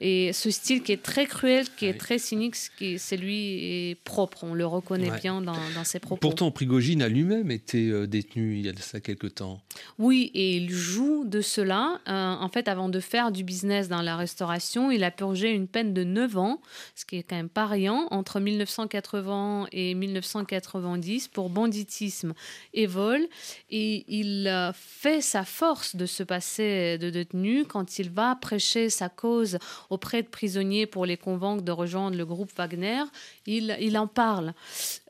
Et 0.00 0.32
ce 0.32 0.50
style 0.50 0.82
qui 0.82 0.92
est 0.92 1.02
très 1.02 1.26
cruel, 1.26 1.66
qui 1.76 1.86
est 1.86 1.98
très 1.98 2.18
cynique, 2.18 2.54
c'est 2.54 3.16
lui 3.16 3.90
est 3.90 3.94
propre. 4.04 4.44
On 4.44 4.54
le 4.54 4.64
reconnaît 4.64 5.10
bien 5.20 5.40
dans, 5.42 5.56
ses 5.84 5.98
propos. 5.98 6.20
Pourtant, 6.20 6.50
Prigogine 6.50 7.02
a 7.02 7.08
lui-même 7.08 7.50
été 7.50 7.88
euh, 7.88 8.06
détenu 8.06 8.56
il 8.56 8.66
y 8.66 8.68
a 8.68 8.72
de 8.72 8.80
ça 8.80 9.00
quelques 9.00 9.36
temps. 9.36 9.60
Oui, 9.98 10.30
et 10.34 10.56
il 10.56 10.70
joue 10.70 11.24
de 11.24 11.40
cela. 11.40 12.00
Euh, 12.08 12.34
en 12.34 12.48
fait, 12.48 12.68
avant 12.68 12.88
de 12.88 13.00
faire 13.00 13.32
du 13.32 13.42
business 13.42 13.88
dans 13.88 14.02
la 14.02 14.16
restauration, 14.16 14.90
il 14.90 15.02
a 15.02 15.10
purgé 15.10 15.50
une 15.50 15.66
peine 15.66 15.92
de 15.94 16.04
9 16.04 16.38
ans, 16.38 16.60
ce 16.94 17.04
qui 17.04 17.16
est 17.16 17.22
quand 17.24 17.36
même 17.36 17.48
pas 17.48 17.66
rien, 17.66 18.06
entre 18.10 18.38
1980 18.38 19.68
et 19.72 19.94
1990 19.94 21.28
pour 21.28 21.50
banditisme 21.50 22.34
et 22.72 22.86
vol. 22.86 23.26
Et 23.70 24.04
il 24.08 24.46
euh, 24.46 24.72
fait 24.72 25.20
sa 25.20 25.44
force 25.44 25.96
de 25.96 26.06
se 26.06 26.22
passer 26.22 26.98
de 26.98 27.10
détenu 27.10 27.64
quand 27.64 27.98
il 27.98 28.10
va 28.10 28.36
prêcher 28.36 28.90
sa 28.90 29.08
cause 29.08 29.58
auprès 29.90 30.22
de 30.22 30.28
prisonniers 30.28 30.86
pour 30.86 31.06
les 31.06 31.16
convaincre 31.16 31.62
de 31.62 31.72
rejoindre 31.72 32.16
le 32.16 32.26
groupe 32.26 32.50
Wagner. 32.56 33.02
Il, 33.46 33.98
en 33.98 34.06
parle. 34.06 34.54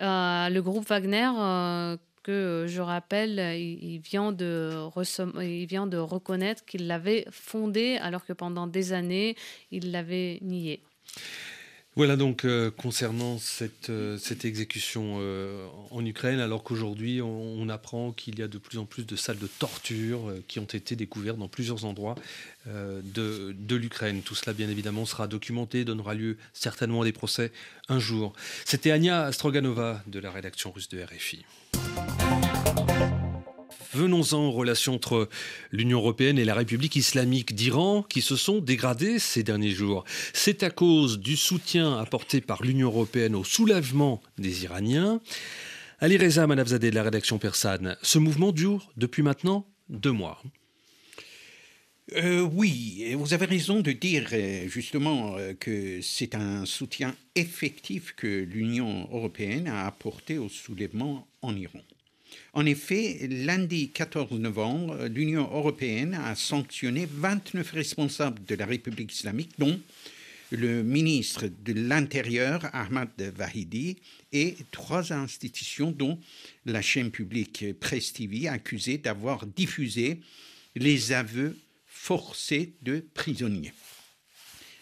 Euh, 0.00 0.48
le 0.48 0.60
groupe 0.60 0.88
Wagner, 0.88 1.30
euh, 1.38 1.96
que 2.22 2.66
je 2.68 2.80
rappelle, 2.82 3.38
il 3.58 4.00
vient 4.00 4.32
de 4.32 5.96
reconnaître 5.98 6.64
qu'il 6.64 6.86
l'avait 6.86 7.26
fondé 7.30 7.98
alors 8.00 8.24
que 8.24 8.32
pendant 8.32 8.66
des 8.66 8.92
années, 8.92 9.36
il 9.70 9.92
l'avait 9.92 10.38
nié. 10.42 10.82
Voilà 11.98 12.14
donc 12.14 12.44
euh, 12.44 12.70
concernant 12.70 13.38
cette, 13.38 13.90
euh, 13.90 14.16
exécution 14.44 15.16
euh, 15.18 15.66
en 15.90 16.06
Ukraine, 16.06 16.38
alors 16.38 16.62
qu'aujourd'hui 16.62 17.20
on, 17.20 17.68
apprend 17.68 18.12
qu'il 18.12 18.38
y 18.38 18.42
a 18.42 18.46
de 18.46 18.56
plus 18.56 18.78
en 18.78 18.84
plus 18.84 19.04
de 19.04 19.16
salles 19.16 19.40
de 19.40 19.48
torture 19.48 20.32
qui 20.46 20.61
ont 20.61 20.64
été 20.64 20.94
découvertes 20.94 21.38
dans 21.38 21.48
plusieurs 21.48 21.84
endroits 21.84 22.14
de, 22.66 23.52
de 23.52 23.76
l'Ukraine. 23.76 24.22
Tout 24.22 24.37
cela 24.37 24.54
bien 24.54 24.70
évidemment 24.70 25.06
sera 25.06 25.26
documenté, 25.26 25.84
donnera 25.84 26.14
lieu 26.14 26.38
certainement 26.52 27.02
à 27.02 27.04
des 27.04 27.12
procès 27.12 27.50
un 27.88 27.98
jour. 27.98 28.32
C'était 28.64 28.92
Anya 28.92 29.32
Stroganova 29.32 30.00
de 30.06 30.20
la 30.20 30.30
rédaction 30.30 30.70
russe 30.70 30.88
de 30.88 31.02
RFI. 31.02 31.44
Venons-en 33.98 34.46
aux 34.46 34.52
relations 34.52 34.94
entre 34.94 35.28
l'Union 35.72 35.98
européenne 35.98 36.38
et 36.38 36.44
la 36.44 36.54
République 36.54 36.94
islamique 36.94 37.56
d'Iran 37.56 38.04
qui 38.08 38.20
se 38.20 38.37
sont 38.37 38.61
dégradées 38.61 39.18
ces 39.18 39.42
derniers 39.42 39.72
jours. 39.72 40.04
C'est 40.32 40.62
à 40.62 40.70
cause 40.70 41.18
du 41.18 41.37
soutien 41.37 41.98
apporté 41.98 42.40
par 42.40 42.62
l'Union 42.62 42.90
européenne 42.90 43.34
au 43.34 43.42
soulèvement 43.42 44.22
des 44.38 44.62
Iraniens. 44.62 45.20
Ali 45.98 46.16
Reza 46.16 46.46
Manavzadeh 46.46 46.90
de 46.90 46.94
la 46.94 47.02
rédaction 47.02 47.38
persane, 47.38 47.96
ce 48.00 48.20
mouvement 48.20 48.52
dure 48.52 48.88
depuis 48.96 49.24
maintenant 49.24 49.66
deux 49.88 50.12
mois. 50.12 50.40
Euh, 52.12 52.42
oui, 52.42 53.04
vous 53.14 53.34
avez 53.34 53.46
raison 53.46 53.80
de 53.80 53.90
dire 53.90 54.28
euh, 54.32 54.68
justement 54.68 55.37
euh, 55.38 55.54
que 55.54 56.00
c'est 56.02 56.37
un 56.37 56.66
soutien 56.66 57.16
effectif 57.34 58.14
que 58.16 58.28
l'Union 58.28 59.08
européenne 59.11 59.66
a 59.66 59.87
apporté 59.87 60.38
au 60.38 60.48
soulèvement 60.48 61.26
en 61.42 61.56
Iran. 61.56 61.80
En 62.53 62.66
effet, 62.66 63.27
lundi 63.29 63.90
14 63.90 64.38
novembre, 64.38 65.07
l'Union 65.07 65.42
européenne 65.42 66.14
a 66.14 66.35
sanctionné 66.35 67.07
29 67.11 67.70
responsables 67.72 68.44
de 68.44 68.55
la 68.55 68.66
République 68.66 69.12
islamique, 69.12 69.53
dont 69.59 69.81
le 70.51 70.83
ministre 70.83 71.46
de 71.46 71.72
l'Intérieur, 71.74 72.68
Ahmad 72.72 73.11
Vahidi, 73.37 73.96
et 74.33 74.57
trois 74.70 75.12
institutions, 75.12 75.90
dont 75.90 76.18
la 76.64 76.83
chaîne 76.83 77.11
publique 77.11 77.79
Press 77.79 78.12
TV, 78.12 78.48
accusée 78.48 78.98
d'avoir 78.98 79.46
diffusé 79.46 80.20
les 80.74 81.12
aveux 81.12 81.57
forcés 81.87 82.72
de 82.83 83.05
prisonniers. 83.14 83.72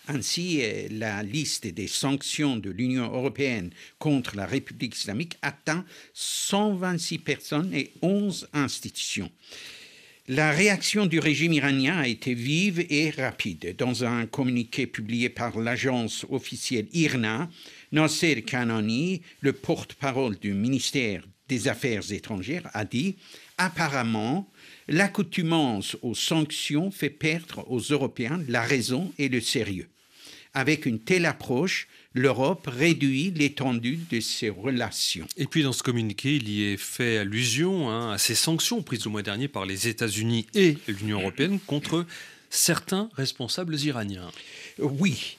Ainsi, 0.09 0.61
euh, 0.62 0.88
la 0.90 1.23
liste 1.23 1.66
des 1.66 1.88
sanctions 1.88 2.57
de 2.57 2.71
l'Union 2.71 3.12
européenne 3.12 3.71
contre 3.99 4.37
la 4.37 4.47
République 4.47 4.97
islamique 4.97 5.37
atteint 5.42 5.85
126 6.14 7.19
personnes 7.19 7.75
et 7.75 7.92
11 8.03 8.49
institutions. 8.53 9.31
La 10.29 10.51
réaction 10.51 11.07
du 11.07 11.21
régime 11.21 11.53
iranien 11.53 11.99
a 11.99 12.09
été 12.09 12.35
vive 12.35 12.85
et 12.90 13.11
rapide. 13.11 13.77
Dans 13.79 14.05
un 14.05 14.27
communiqué 14.27 14.88
publié 14.88 15.29
par 15.29 15.59
l'agence 15.59 16.27
officielle 16.31 16.88
IRNA, 16.92 17.49
Nasser 17.92 18.42
Kanani, 18.42 19.23
le 19.40 19.53
porte-parole 19.53 20.37
du 20.37 20.53
ministère 20.53 21.23
des 21.49 21.69
Affaires 21.69 22.11
étrangères 22.11 22.69
a 22.75 22.85
dit 22.85 23.16
apparemment, 23.57 24.51
l'accoutumance 24.88 25.97
aux 26.03 26.14
sanctions 26.14 26.90
fait 26.90 27.11
perdre 27.11 27.64
aux 27.71 27.79
Européens 27.79 28.42
la 28.49 28.62
raison 28.62 29.12
et 29.19 29.29
le 29.29 29.40
sérieux. 29.40 29.88
Avec 30.57 30.87
une 30.87 30.99
telle 30.99 31.27
approche, 31.27 31.87
l'Europe 32.14 32.66
réduit 32.66 33.31
l'étendue 33.31 33.99
de 34.11 34.21
ses 34.21 34.49
relations. 34.49 35.27
Et 35.37 35.45
puis 35.45 35.62
dans 35.62 35.73
ce 35.73 35.83
communiqué, 35.83 36.37
il 36.37 36.49
y 36.49 36.73
est 36.73 36.79
fait 36.79 37.19
allusion 37.19 37.90
hein, 37.90 38.12
à 38.12 38.16
ces 38.16 38.35
sanctions 38.35 38.83
prises 38.83 39.05
le 39.05 39.11
mois 39.11 39.23
dernier 39.23 39.49
par 39.49 39.66
les 39.66 39.87
États-Unis 39.87 40.47
et 40.55 40.79
l'Union 40.88 41.21
européenne 41.21 41.59
contre 41.66 42.07
certains 42.49 43.11
responsables 43.16 43.79
iraniens. 43.81 44.31
Oui, 44.79 45.37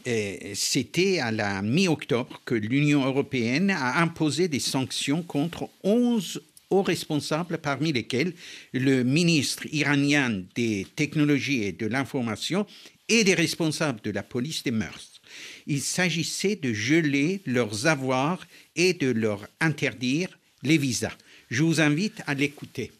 c'était 0.54 1.18
à 1.18 1.32
la 1.32 1.64
mi-octobre 1.64 2.40
que 2.46 2.54
l'Union 2.54 3.04
européenne 3.04 3.72
a 3.72 4.00
imposé 4.04 4.48
des 4.48 4.60
sanctions 4.60 5.24
contre 5.24 5.68
11 5.84 6.44
hauts 6.70 6.84
responsables, 6.84 7.58
parmi 7.58 7.92
lesquels 7.92 8.34
le 8.74 9.04
ministre 9.04 9.66
iranien 9.72 10.44
des 10.56 10.86
technologies 10.96 11.64
et 11.64 11.72
de 11.72 11.88
l'information 11.88 12.68
et 13.09 13.25
des 13.25 13.35
responsables 13.35 14.01
de 14.03 14.11
la 14.11 14.23
police 14.23 14.63
des 14.63 14.71
mœurs. 14.71 15.21
Il 15.67 15.83
s'agissait 15.83 16.57
de 16.57 16.73
geler 16.73 17.41
leurs 17.47 17.87
avoirs 17.87 18.47
et 18.77 18.93
de 18.95 19.11
leur 19.11 19.47
interdire 19.61 20.39
les 20.63 20.79
visas. 20.79 21.17
Je 21.51 21.63
vous 21.63 21.81
invite 21.81 22.23
à 22.27 22.35
l'écouter. 22.35 22.91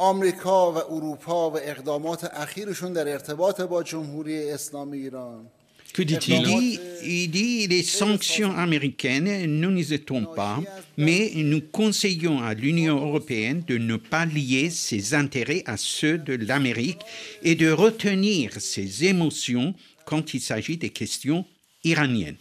آمریکا 0.00 0.72
و 0.72 0.76
اروپا 0.76 1.50
و 1.50 1.58
اقدامات 1.58 2.24
اخیرشون 2.24 2.92
در 2.92 3.08
ارتباط 3.12 3.60
با 3.60 3.82
جمهوری 3.82 4.50
اسلامی 4.50 4.98
ایران 4.98 5.46
Que 5.93 6.01
dit-il 6.01 6.79
il 7.05 7.29
dit, 7.29 7.67
les 7.67 7.83
sanctions 7.83 8.55
américaines, 8.55 9.45
nous 9.59 9.71
n'y 9.71 9.93
étons 9.93 10.25
pas, 10.25 10.61
mais 10.97 11.31
nous 11.35 11.61
conseillons 11.61 12.41
à 12.41 12.53
l'Union 12.53 12.95
européenne 12.95 13.63
de 13.67 13.77
ne 13.77 13.97
pas 13.97 14.25
lier 14.25 14.69
ses 14.69 15.13
intérêts 15.13 15.63
à 15.65 15.77
ceux 15.77 16.17
de 16.17 16.33
l'Amérique 16.33 17.01
et 17.43 17.55
de 17.55 17.69
retenir 17.69 18.53
ses 18.59 19.05
émotions 19.05 19.75
quand 20.05 20.33
il 20.33 20.41
s'agit 20.41 20.77
des 20.77 20.89
questions 20.89 21.45
iraniennes. 21.83 22.37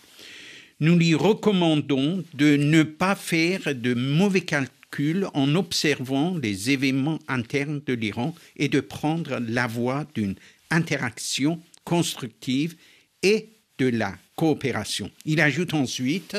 Nous 0.81 0.97
lui 0.97 1.15
recommandons 1.15 2.25
de 2.35 2.57
ne 2.57 2.83
pas 2.85 3.17
faire 3.17 3.75
de 3.75 3.95
mauvais 3.95 4.41
calculs 4.41 5.27
en 5.35 5.55
observant 5.55 6.37
les 6.39 6.71
événements 6.71 7.19
internes 7.29 7.81
de 7.85 7.95
l'Iran 7.95 8.35
et 8.57 8.69
de 8.69 8.81
prendre 8.81 9.41
la 9.41 9.67
voie 9.67 10.07
d'une 10.15 10.37
interaction 10.71 11.61
constructive 11.85 12.77
et 13.23 13.49
de 13.79 13.89
la 13.89 14.15
coopération. 14.37 15.11
Il 15.25 15.41
ajoute 15.41 15.75
ensuite 15.75 16.37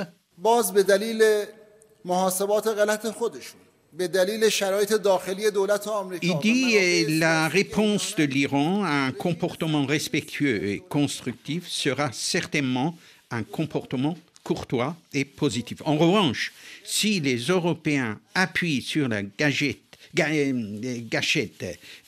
il 6.22 6.38
dit 6.42 7.06
la 7.20 7.48
réponse 7.48 8.16
de 8.16 8.24
l'Iran 8.24 8.84
à 8.84 8.90
un 8.90 9.12
comportement 9.12 9.86
respectueux 9.86 10.68
et 10.68 10.80
constructif 10.80 11.68
sera 11.68 12.12
certainement 12.12 12.98
un 13.30 13.44
comportement 13.44 14.18
courtois 14.44 14.96
et 15.14 15.26
positif. 15.26 15.84
En 15.86 15.98
revanche, 15.98 16.52
si 16.84 17.20
les 17.20 17.38
Européens 17.38 18.20
appuient 18.34 18.82
sur 18.82 19.08
la 19.08 19.22
gâchette 19.22 19.80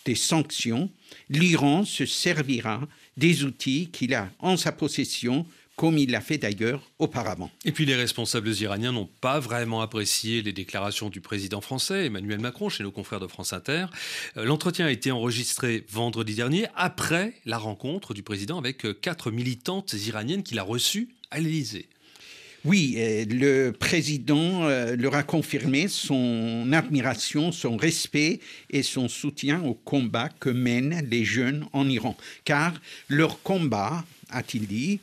des 0.06 0.16
sanctions, 0.16 0.90
l'Iran 1.30 1.86
se 1.86 2.06
servira 2.06 2.82
des 3.18 3.44
outils 3.44 3.90
qu'il 3.92 4.14
a 4.14 4.30
en 4.40 4.58
sa 4.58 4.72
possession 4.72 5.46
comme 5.76 5.98
il 5.98 6.12
l'a 6.12 6.22
fait 6.22 6.38
d'ailleurs 6.38 6.82
auparavant. 7.00 7.52
Et 7.66 7.72
puis 7.72 7.86
les 7.86 7.96
responsables 7.96 8.50
iraniens 8.50 8.92
n'ont 8.92 9.10
pas 9.22 9.40
vraiment 9.40 9.82
apprécié 9.82 10.42
les 10.42 10.54
déclarations 10.54 11.10
du 11.10 11.22
président 11.22 11.62
français 11.62 12.06
Emmanuel 12.06 12.40
Macron 12.40 12.70
chez 12.70 12.84
nos 12.84 12.92
confrères 12.92 13.20
de 13.20 13.28
France 13.28 13.54
Inter. 13.54 13.88
Euh, 14.38 14.46
l'entretien 14.46 14.86
a 14.86 14.92
été 14.92 15.12
enregistré 15.12 15.86
vendredi 15.90 16.36
dernier 16.36 16.68
après 16.76 17.34
la 17.46 17.58
rencontre 17.58 18.14
du 18.14 18.24
président 18.24 18.58
avec 18.58 18.86
euh, 18.86 18.94
quatre 18.94 19.32
militantes 19.32 19.94
iraniennes 19.94 20.44
qu'il 20.44 20.60
a 20.60 20.64
reçues 20.64 21.10
à 21.32 21.40
l'Élysée. 21.40 21.90
Oui, 22.66 22.96
euh, 22.98 23.26
le 23.30 23.72
président 23.72 24.68
leur 24.98 25.16
a 25.16 25.24
confirmé 25.24 25.88
son 25.88 26.72
admiration, 26.74 27.52
son 27.52 27.78
respect 27.78 28.40
et 28.72 28.82
son 28.82 29.08
soutien 29.08 29.64
au 29.64 29.76
combat 29.76 30.30
que 30.40 30.50
mènent 30.50 31.08
les 31.10 31.24
jeunes 31.24 31.66
en 31.74 31.88
Iran. 31.88 32.18
Car 32.44 32.74
leur 33.08 33.42
combat, 33.44 34.04
a-t-il 34.32 34.66
dit, 34.66 35.00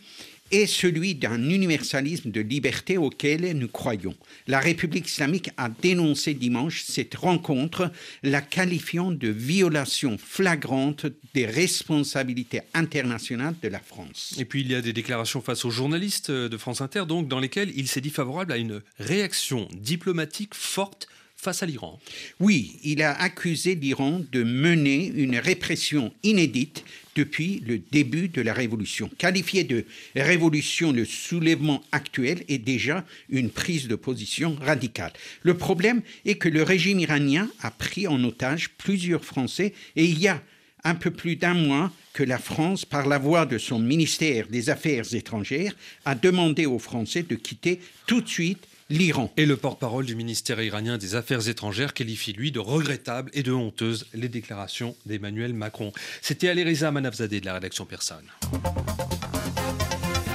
est 0.52 0.66
celui 0.66 1.14
d'un 1.14 1.48
universalisme 1.48 2.30
de 2.30 2.40
liberté 2.40 2.98
auquel 2.98 3.56
nous 3.56 3.68
croyons. 3.68 4.14
La 4.46 4.60
République 4.60 5.08
islamique 5.08 5.50
a 5.56 5.68
dénoncé 5.68 6.34
dimanche 6.34 6.84
cette 6.86 7.14
rencontre, 7.14 7.90
la 8.22 8.40
qualifiant 8.40 9.10
de 9.10 9.28
violation 9.28 10.18
flagrante 10.18 11.06
des 11.34 11.46
responsabilités 11.46 12.60
internationales 12.74 13.54
de 13.62 13.68
la 13.68 13.80
France. 13.80 14.34
Et 14.38 14.44
puis 14.44 14.60
il 14.60 14.70
y 14.70 14.74
a 14.74 14.82
des 14.82 14.92
déclarations 14.92 15.40
face 15.40 15.64
aux 15.64 15.70
journalistes 15.70 16.30
de 16.30 16.56
France 16.56 16.80
Inter, 16.80 17.04
donc, 17.06 17.28
dans 17.28 17.40
lesquelles 17.40 17.72
il 17.74 17.88
s'est 17.88 18.00
dit 18.00 18.10
favorable 18.10 18.52
à 18.52 18.58
une 18.58 18.82
réaction 18.98 19.68
diplomatique 19.72 20.54
forte 20.54 21.08
face 21.42 21.62
à 21.64 21.66
l'Iran. 21.66 21.98
Oui, 22.38 22.78
il 22.84 23.02
a 23.02 23.20
accusé 23.20 23.74
l'Iran 23.74 24.22
de 24.30 24.44
mener 24.44 25.12
une 25.16 25.36
répression 25.36 26.14
inédite 26.22 26.84
depuis 27.16 27.60
le 27.66 27.78
début 27.78 28.28
de 28.28 28.40
la 28.40 28.52
révolution. 28.52 29.10
Qualifié 29.18 29.64
de 29.64 29.84
révolution, 30.14 30.92
le 30.92 31.04
soulèvement 31.04 31.82
actuel 31.90 32.44
est 32.48 32.58
déjà 32.58 33.04
une 33.28 33.50
prise 33.50 33.88
de 33.88 33.96
position 33.96 34.56
radicale. 34.60 35.12
Le 35.42 35.54
problème 35.54 36.02
est 36.24 36.36
que 36.36 36.48
le 36.48 36.62
régime 36.62 37.00
iranien 37.00 37.50
a 37.60 37.72
pris 37.72 38.06
en 38.06 38.22
otage 38.22 38.70
plusieurs 38.78 39.24
Français 39.24 39.74
et 39.96 40.04
il 40.04 40.20
y 40.20 40.28
a 40.28 40.40
un 40.84 40.94
peu 40.94 41.10
plus 41.10 41.34
d'un 41.34 41.54
mois 41.54 41.92
que 42.12 42.22
la 42.22 42.38
France, 42.38 42.84
par 42.84 43.08
la 43.08 43.18
voix 43.18 43.46
de 43.46 43.58
son 43.58 43.80
ministère 43.80 44.46
des 44.46 44.70
Affaires 44.70 45.12
étrangères, 45.12 45.74
a 46.04 46.14
demandé 46.14 46.66
aux 46.66 46.78
Français 46.78 47.24
de 47.24 47.34
quitter 47.34 47.80
tout 48.06 48.20
de 48.20 48.28
suite 48.28 48.66
l'Iran. 48.92 49.32
Et 49.36 49.46
le 49.46 49.56
porte-parole 49.56 50.06
du 50.06 50.14
ministère 50.14 50.62
iranien 50.62 50.98
des 50.98 51.14
Affaires 51.14 51.48
étrangères 51.48 51.94
qualifie, 51.94 52.32
lui, 52.32 52.52
de 52.52 52.58
regrettables 52.58 53.30
et 53.32 53.42
de 53.42 53.52
honteuses 53.52 54.06
les 54.14 54.28
déclarations 54.28 54.94
d'Emmanuel 55.06 55.54
Macron. 55.54 55.92
C'était 56.20 56.48
Alireza 56.48 56.90
Manafzadeh 56.90 57.40
de 57.40 57.46
la 57.46 57.54
rédaction 57.54 57.86
Personne. 57.86 58.26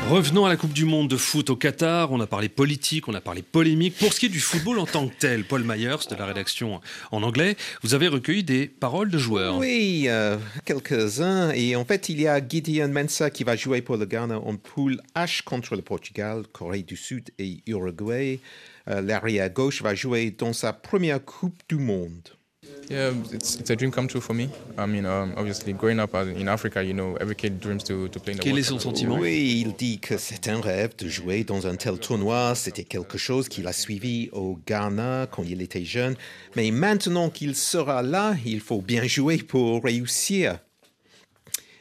Revenons 0.10 0.46
à 0.46 0.50
la 0.50 0.56
Coupe 0.56 0.72
du 0.72 0.86
Monde 0.86 1.10
de 1.10 1.18
foot 1.18 1.50
au 1.50 1.58
Qatar. 1.58 2.14
On 2.14 2.22
a 2.22 2.28
parlé 2.28 2.48
politique, 2.48 3.10
on 3.10 3.14
a 3.14 3.20
parlé 3.20 3.42
polémique. 3.42 3.98
Pour 3.98 4.14
ce 4.14 4.22
qui 4.22 4.28
est 4.28 4.30
du 4.30 4.40
football 4.40 4.80
en 4.80 4.86
tant 4.86 5.06
que 5.10 5.14
tel, 5.20 5.44
Paul 5.44 5.66
Myers 5.66 6.08
de 6.10 6.16
la 6.16 6.26
rédaction 6.26 6.80
en 7.12 7.24
anglais, 7.24 7.58
vous 7.84 7.94
avez 7.94 8.08
recueilli 8.08 8.42
des 8.42 8.68
paroles 8.68 9.12
de 9.12 9.18
joueurs. 9.18 9.58
Oui, 9.58 10.06
euh, 10.08 10.38
quelques-uns. 10.64 11.52
Et 11.52 11.76
en 11.76 11.84
fait, 11.84 12.08
il 12.08 12.22
y 12.22 12.28
a 12.28 12.40
Gideon 12.40 12.88
Mensah 12.88 13.30
qui 13.30 13.44
va 13.44 13.58
jouer 13.58 13.82
pour 13.82 13.98
le 13.98 14.06
Ghana 14.06 14.40
en 14.40 14.56
poule 14.56 15.02
H 15.14 15.44
contre 15.44 15.76
le 15.76 15.82
Portugal, 15.82 16.44
Corée 16.54 16.84
du 16.84 16.96
Sud 16.96 17.32
et 17.38 17.58
Uruguay. 17.68 18.40
Euh, 18.88 19.02
L'arrière 19.02 19.50
gauche 19.50 19.82
va 19.82 19.94
jouer 19.94 20.32
dans 20.32 20.54
sa 20.54 20.72
première 20.72 21.24
Coupe 21.24 21.60
du 21.68 21.76
Monde. 21.76 22.37
Yeah, 22.90 23.12
it's, 23.34 23.58
it's 23.60 23.70
a 23.70 23.76
dream 23.76 23.92
come 23.92 24.08
true 24.08 24.22
for 24.22 24.34
me. 24.34 24.50
I 24.78 24.86
mean, 24.86 25.06
um, 25.06 25.34
obviously, 25.36 25.74
growing 25.74 26.00
up 26.00 26.14
in 26.14 26.48
Africa, 26.48 26.82
you 26.82 26.94
know, 26.94 27.18
every 27.20 27.36
kid 27.36 27.60
dreams 27.60 27.84
to, 27.84 28.08
to 28.08 28.20
play 28.20 28.32
in 28.32 28.38
the 28.38 28.44
Quel 28.44 28.58
est 28.58 28.64
son 28.64 28.80
sentiment? 28.80 29.18
Oui, 29.20 29.62
il 29.66 29.74
dit 29.74 30.00
que 30.00 30.18
c'est 30.18 30.48
un 30.48 30.62
rêve 30.62 30.96
de 30.98 31.10
jouer 31.10 31.44
dans 31.44 31.68
un 31.68 31.76
tel 31.76 32.00
tournoi. 32.00 32.56
C'était 32.56 32.86
quelque 32.86 33.18
chose 33.18 33.50
qu'il 33.50 33.68
a 33.68 33.74
suivi 33.74 34.30
au 34.32 34.58
Ghana 34.66 35.28
quand 35.30 35.44
il 35.44 35.62
était 35.62 35.84
jeune. 35.84 36.16
Mais 36.56 36.72
maintenant 36.72 37.30
qu'il 37.30 37.56
sera 37.56 38.02
là, 38.02 38.36
il 38.46 38.62
faut 38.62 38.82
bien 38.82 39.06
jouer 39.06 39.38
pour 39.38 39.84
réussir. 39.84 40.60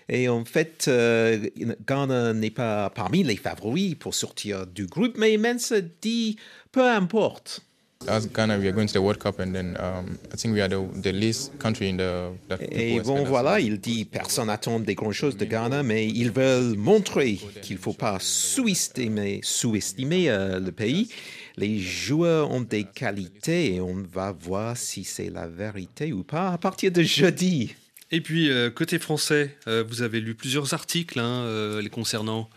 Et 0.09 0.29
en 0.29 0.44
fait, 0.44 0.87
euh, 0.88 1.49
Ghana 1.87 2.33
n'est 2.33 2.51
pas 2.51 2.90
parmi 2.90 3.22
les 3.22 3.37
favoris 3.37 3.94
pour 3.94 4.14
sortir 4.14 4.66
du 4.66 4.87
groupe, 4.87 5.16
mais 5.18 5.37
Mensa 5.37 5.81
dit 5.81 6.37
peu 6.72 6.88
importe. 6.88 7.62
As 8.09 8.28
Ghana, 8.28 8.59
we 8.59 8.68
are 8.68 8.72
going 8.72 8.87
to 8.87 8.92
the 8.92 9.02
World 9.02 9.18
Cup, 9.18 9.40
and 9.40 9.52
then 9.52 9.76
um, 9.80 10.18
I 10.32 10.37
think 10.37 10.54
we 10.54 10.61
are 10.61 10.68
the, 10.68 10.87
the 11.02 11.12
least 11.12 11.59
country 11.59 11.88
in 11.88 11.96
the. 11.96 12.30
the 12.48 12.59
Et 12.70 13.00
bon, 13.00 13.24
voilà, 13.24 13.59
il 13.59 13.80
dit 13.80 14.04
personne 14.04 14.46
n'attend 14.46 14.78
des 14.78 14.94
grandes 14.94 15.12
choses 15.12 15.37
de 15.37 15.44
Ghana, 15.44 15.82
mais 15.82 16.06
ils 16.06 16.30
veulent 16.30 16.76
montrer 16.76 17.40
qu'il 17.62 17.76
ne 17.76 17.80
faut 17.80 17.94
pas 17.94 18.18
sous-estimer, 18.20 19.40
sous-estimer 19.42 20.30
euh, 20.30 20.61
le 20.61 20.70
pays. 20.70 21.09
Les 21.56 21.80
joueurs 21.80 22.50
ont 22.50 22.61
des 22.61 22.85
qualités 22.85 23.74
et 23.74 23.80
on 23.80 24.04
va 24.12 24.30
voir 24.30 24.76
si 24.76 25.02
c'est 25.02 25.30
la 25.30 25.48
vérité 25.48 26.12
ou 26.12 26.22
pas 26.22 26.52
à 26.52 26.59
partir 26.59 26.92
de 26.92 27.02
jeudi. 27.02 27.74
Et 28.12 28.20
puis, 28.20 28.50
euh, 28.50 28.70
côté 28.70 28.98
français, 28.98 29.56
euh, 29.66 29.82
vous 29.87 30.02
avez 30.02 30.20
lu 30.20 30.35
plusieurs 30.35 30.74
articles 30.74 31.18
hein, 31.18 31.42
euh, 31.44 31.82
les 31.82 31.88
concernant. 31.88 32.48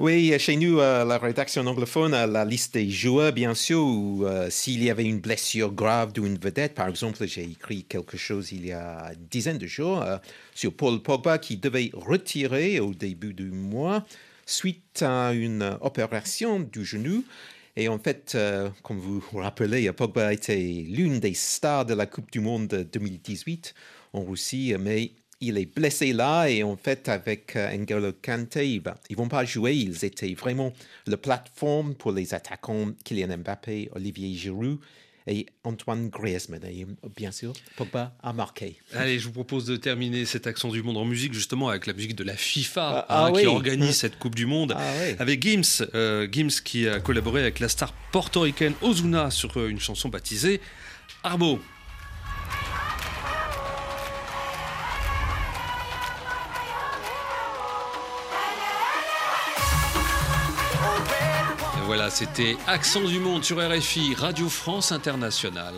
Oui, 0.00 0.36
chez 0.40 0.56
nous, 0.56 0.80
euh, 0.80 1.04
la 1.04 1.18
rédaction 1.18 1.64
anglophone 1.68 2.14
a 2.14 2.26
la 2.26 2.44
liste 2.44 2.74
des 2.74 2.90
joueurs, 2.90 3.32
bien 3.32 3.54
sûr, 3.54 3.78
ou 3.78 4.26
euh, 4.26 4.50
s'il 4.50 4.82
y 4.82 4.90
avait 4.90 5.04
une 5.04 5.20
blessure 5.20 5.70
grave 5.70 6.12
d'une 6.12 6.36
vedette. 6.36 6.74
Par 6.74 6.88
exemple, 6.88 7.24
j'ai 7.28 7.44
écrit 7.44 7.84
quelque 7.84 8.16
chose 8.16 8.50
il 8.50 8.66
y 8.66 8.72
a 8.72 9.12
une 9.12 9.26
dizaine 9.30 9.56
de 9.56 9.68
jours 9.68 10.02
euh, 10.02 10.16
sur 10.52 10.72
Paul 10.74 11.00
Pogba 11.00 11.38
qui 11.38 11.58
devait 11.58 11.92
retirer 11.92 12.80
au 12.80 12.92
début 12.92 13.34
du 13.34 13.52
mois 13.52 14.04
suite 14.46 15.00
à 15.02 15.32
une 15.32 15.78
opération 15.80 16.58
du 16.58 16.84
genou. 16.84 17.22
Et 17.76 17.86
en 17.88 17.98
fait, 17.98 18.36
comme 18.82 18.98
vous 18.98 19.20
vous 19.20 19.38
rappelez, 19.38 19.90
Pogba 19.92 20.32
était 20.32 20.84
l'une 20.88 21.18
des 21.18 21.34
stars 21.34 21.86
de 21.86 21.94
la 21.94 22.06
Coupe 22.06 22.30
du 22.30 22.40
Monde 22.40 22.86
2018 22.92 23.74
en 24.12 24.24
Russie, 24.24 24.74
mais 24.78 25.12
il 25.48 25.58
est 25.58 25.72
blessé 25.72 26.12
là 26.12 26.46
et 26.46 26.62
en 26.62 26.76
fait 26.76 27.08
avec 27.08 27.54
N'Golo 27.56 28.12
Kanté, 28.12 28.68
ils 28.68 28.82
ne 28.82 29.16
vont 29.16 29.28
pas 29.28 29.44
jouer. 29.44 29.74
Ils 29.74 30.04
étaient 30.04 30.34
vraiment 30.34 30.72
la 31.06 31.16
plateforme 31.16 31.94
pour 31.94 32.12
les 32.12 32.34
attaquants 32.34 32.92
Kylian 33.04 33.38
Mbappé, 33.38 33.90
Olivier 33.94 34.34
Giroud 34.34 34.78
et 35.26 35.46
Antoine 35.64 36.08
Griezmann. 36.10 36.60
Et 36.64 36.86
bien 37.16 37.32
sûr, 37.32 37.52
Pogba 37.76 38.14
a 38.22 38.32
marqué. 38.32 38.76
Allez, 38.92 39.18
je 39.18 39.26
vous 39.26 39.32
propose 39.32 39.64
de 39.64 39.76
terminer 39.76 40.24
cet 40.26 40.46
accent 40.46 40.68
du 40.68 40.82
monde 40.82 40.98
en 40.98 41.04
musique 41.04 41.32
justement 41.32 41.68
avec 41.68 41.86
la 41.86 41.92
musique 41.92 42.14
de 42.14 42.24
la 42.24 42.36
FIFA 42.36 43.06
ah, 43.08 43.26
hein, 43.26 43.32
ah 43.34 43.38
qui 43.38 43.46
organise 43.46 43.96
cette 43.96 44.18
Coupe 44.18 44.34
du 44.34 44.46
Monde. 44.46 44.74
Ah, 44.76 44.92
avec 45.18 45.42
Gims, 45.42 45.86
euh, 45.94 46.28
Gims 46.30 46.60
qui 46.64 46.86
a 46.88 47.00
collaboré 47.00 47.40
avec 47.40 47.60
la 47.60 47.68
star 47.68 47.92
portoricaine 48.12 48.74
Ozuna 48.82 49.30
sur 49.30 49.56
euh, 49.58 49.68
une 49.68 49.80
chanson 49.80 50.08
baptisée 50.08 50.60
Arbo. 51.22 51.58
C'était 62.10 62.56
Accent 62.66 63.04
du 63.04 63.18
Monde 63.18 63.44
sur 63.44 63.56
RFI, 63.58 64.14
Radio 64.14 64.48
France 64.48 64.92
Internationale. 64.92 65.72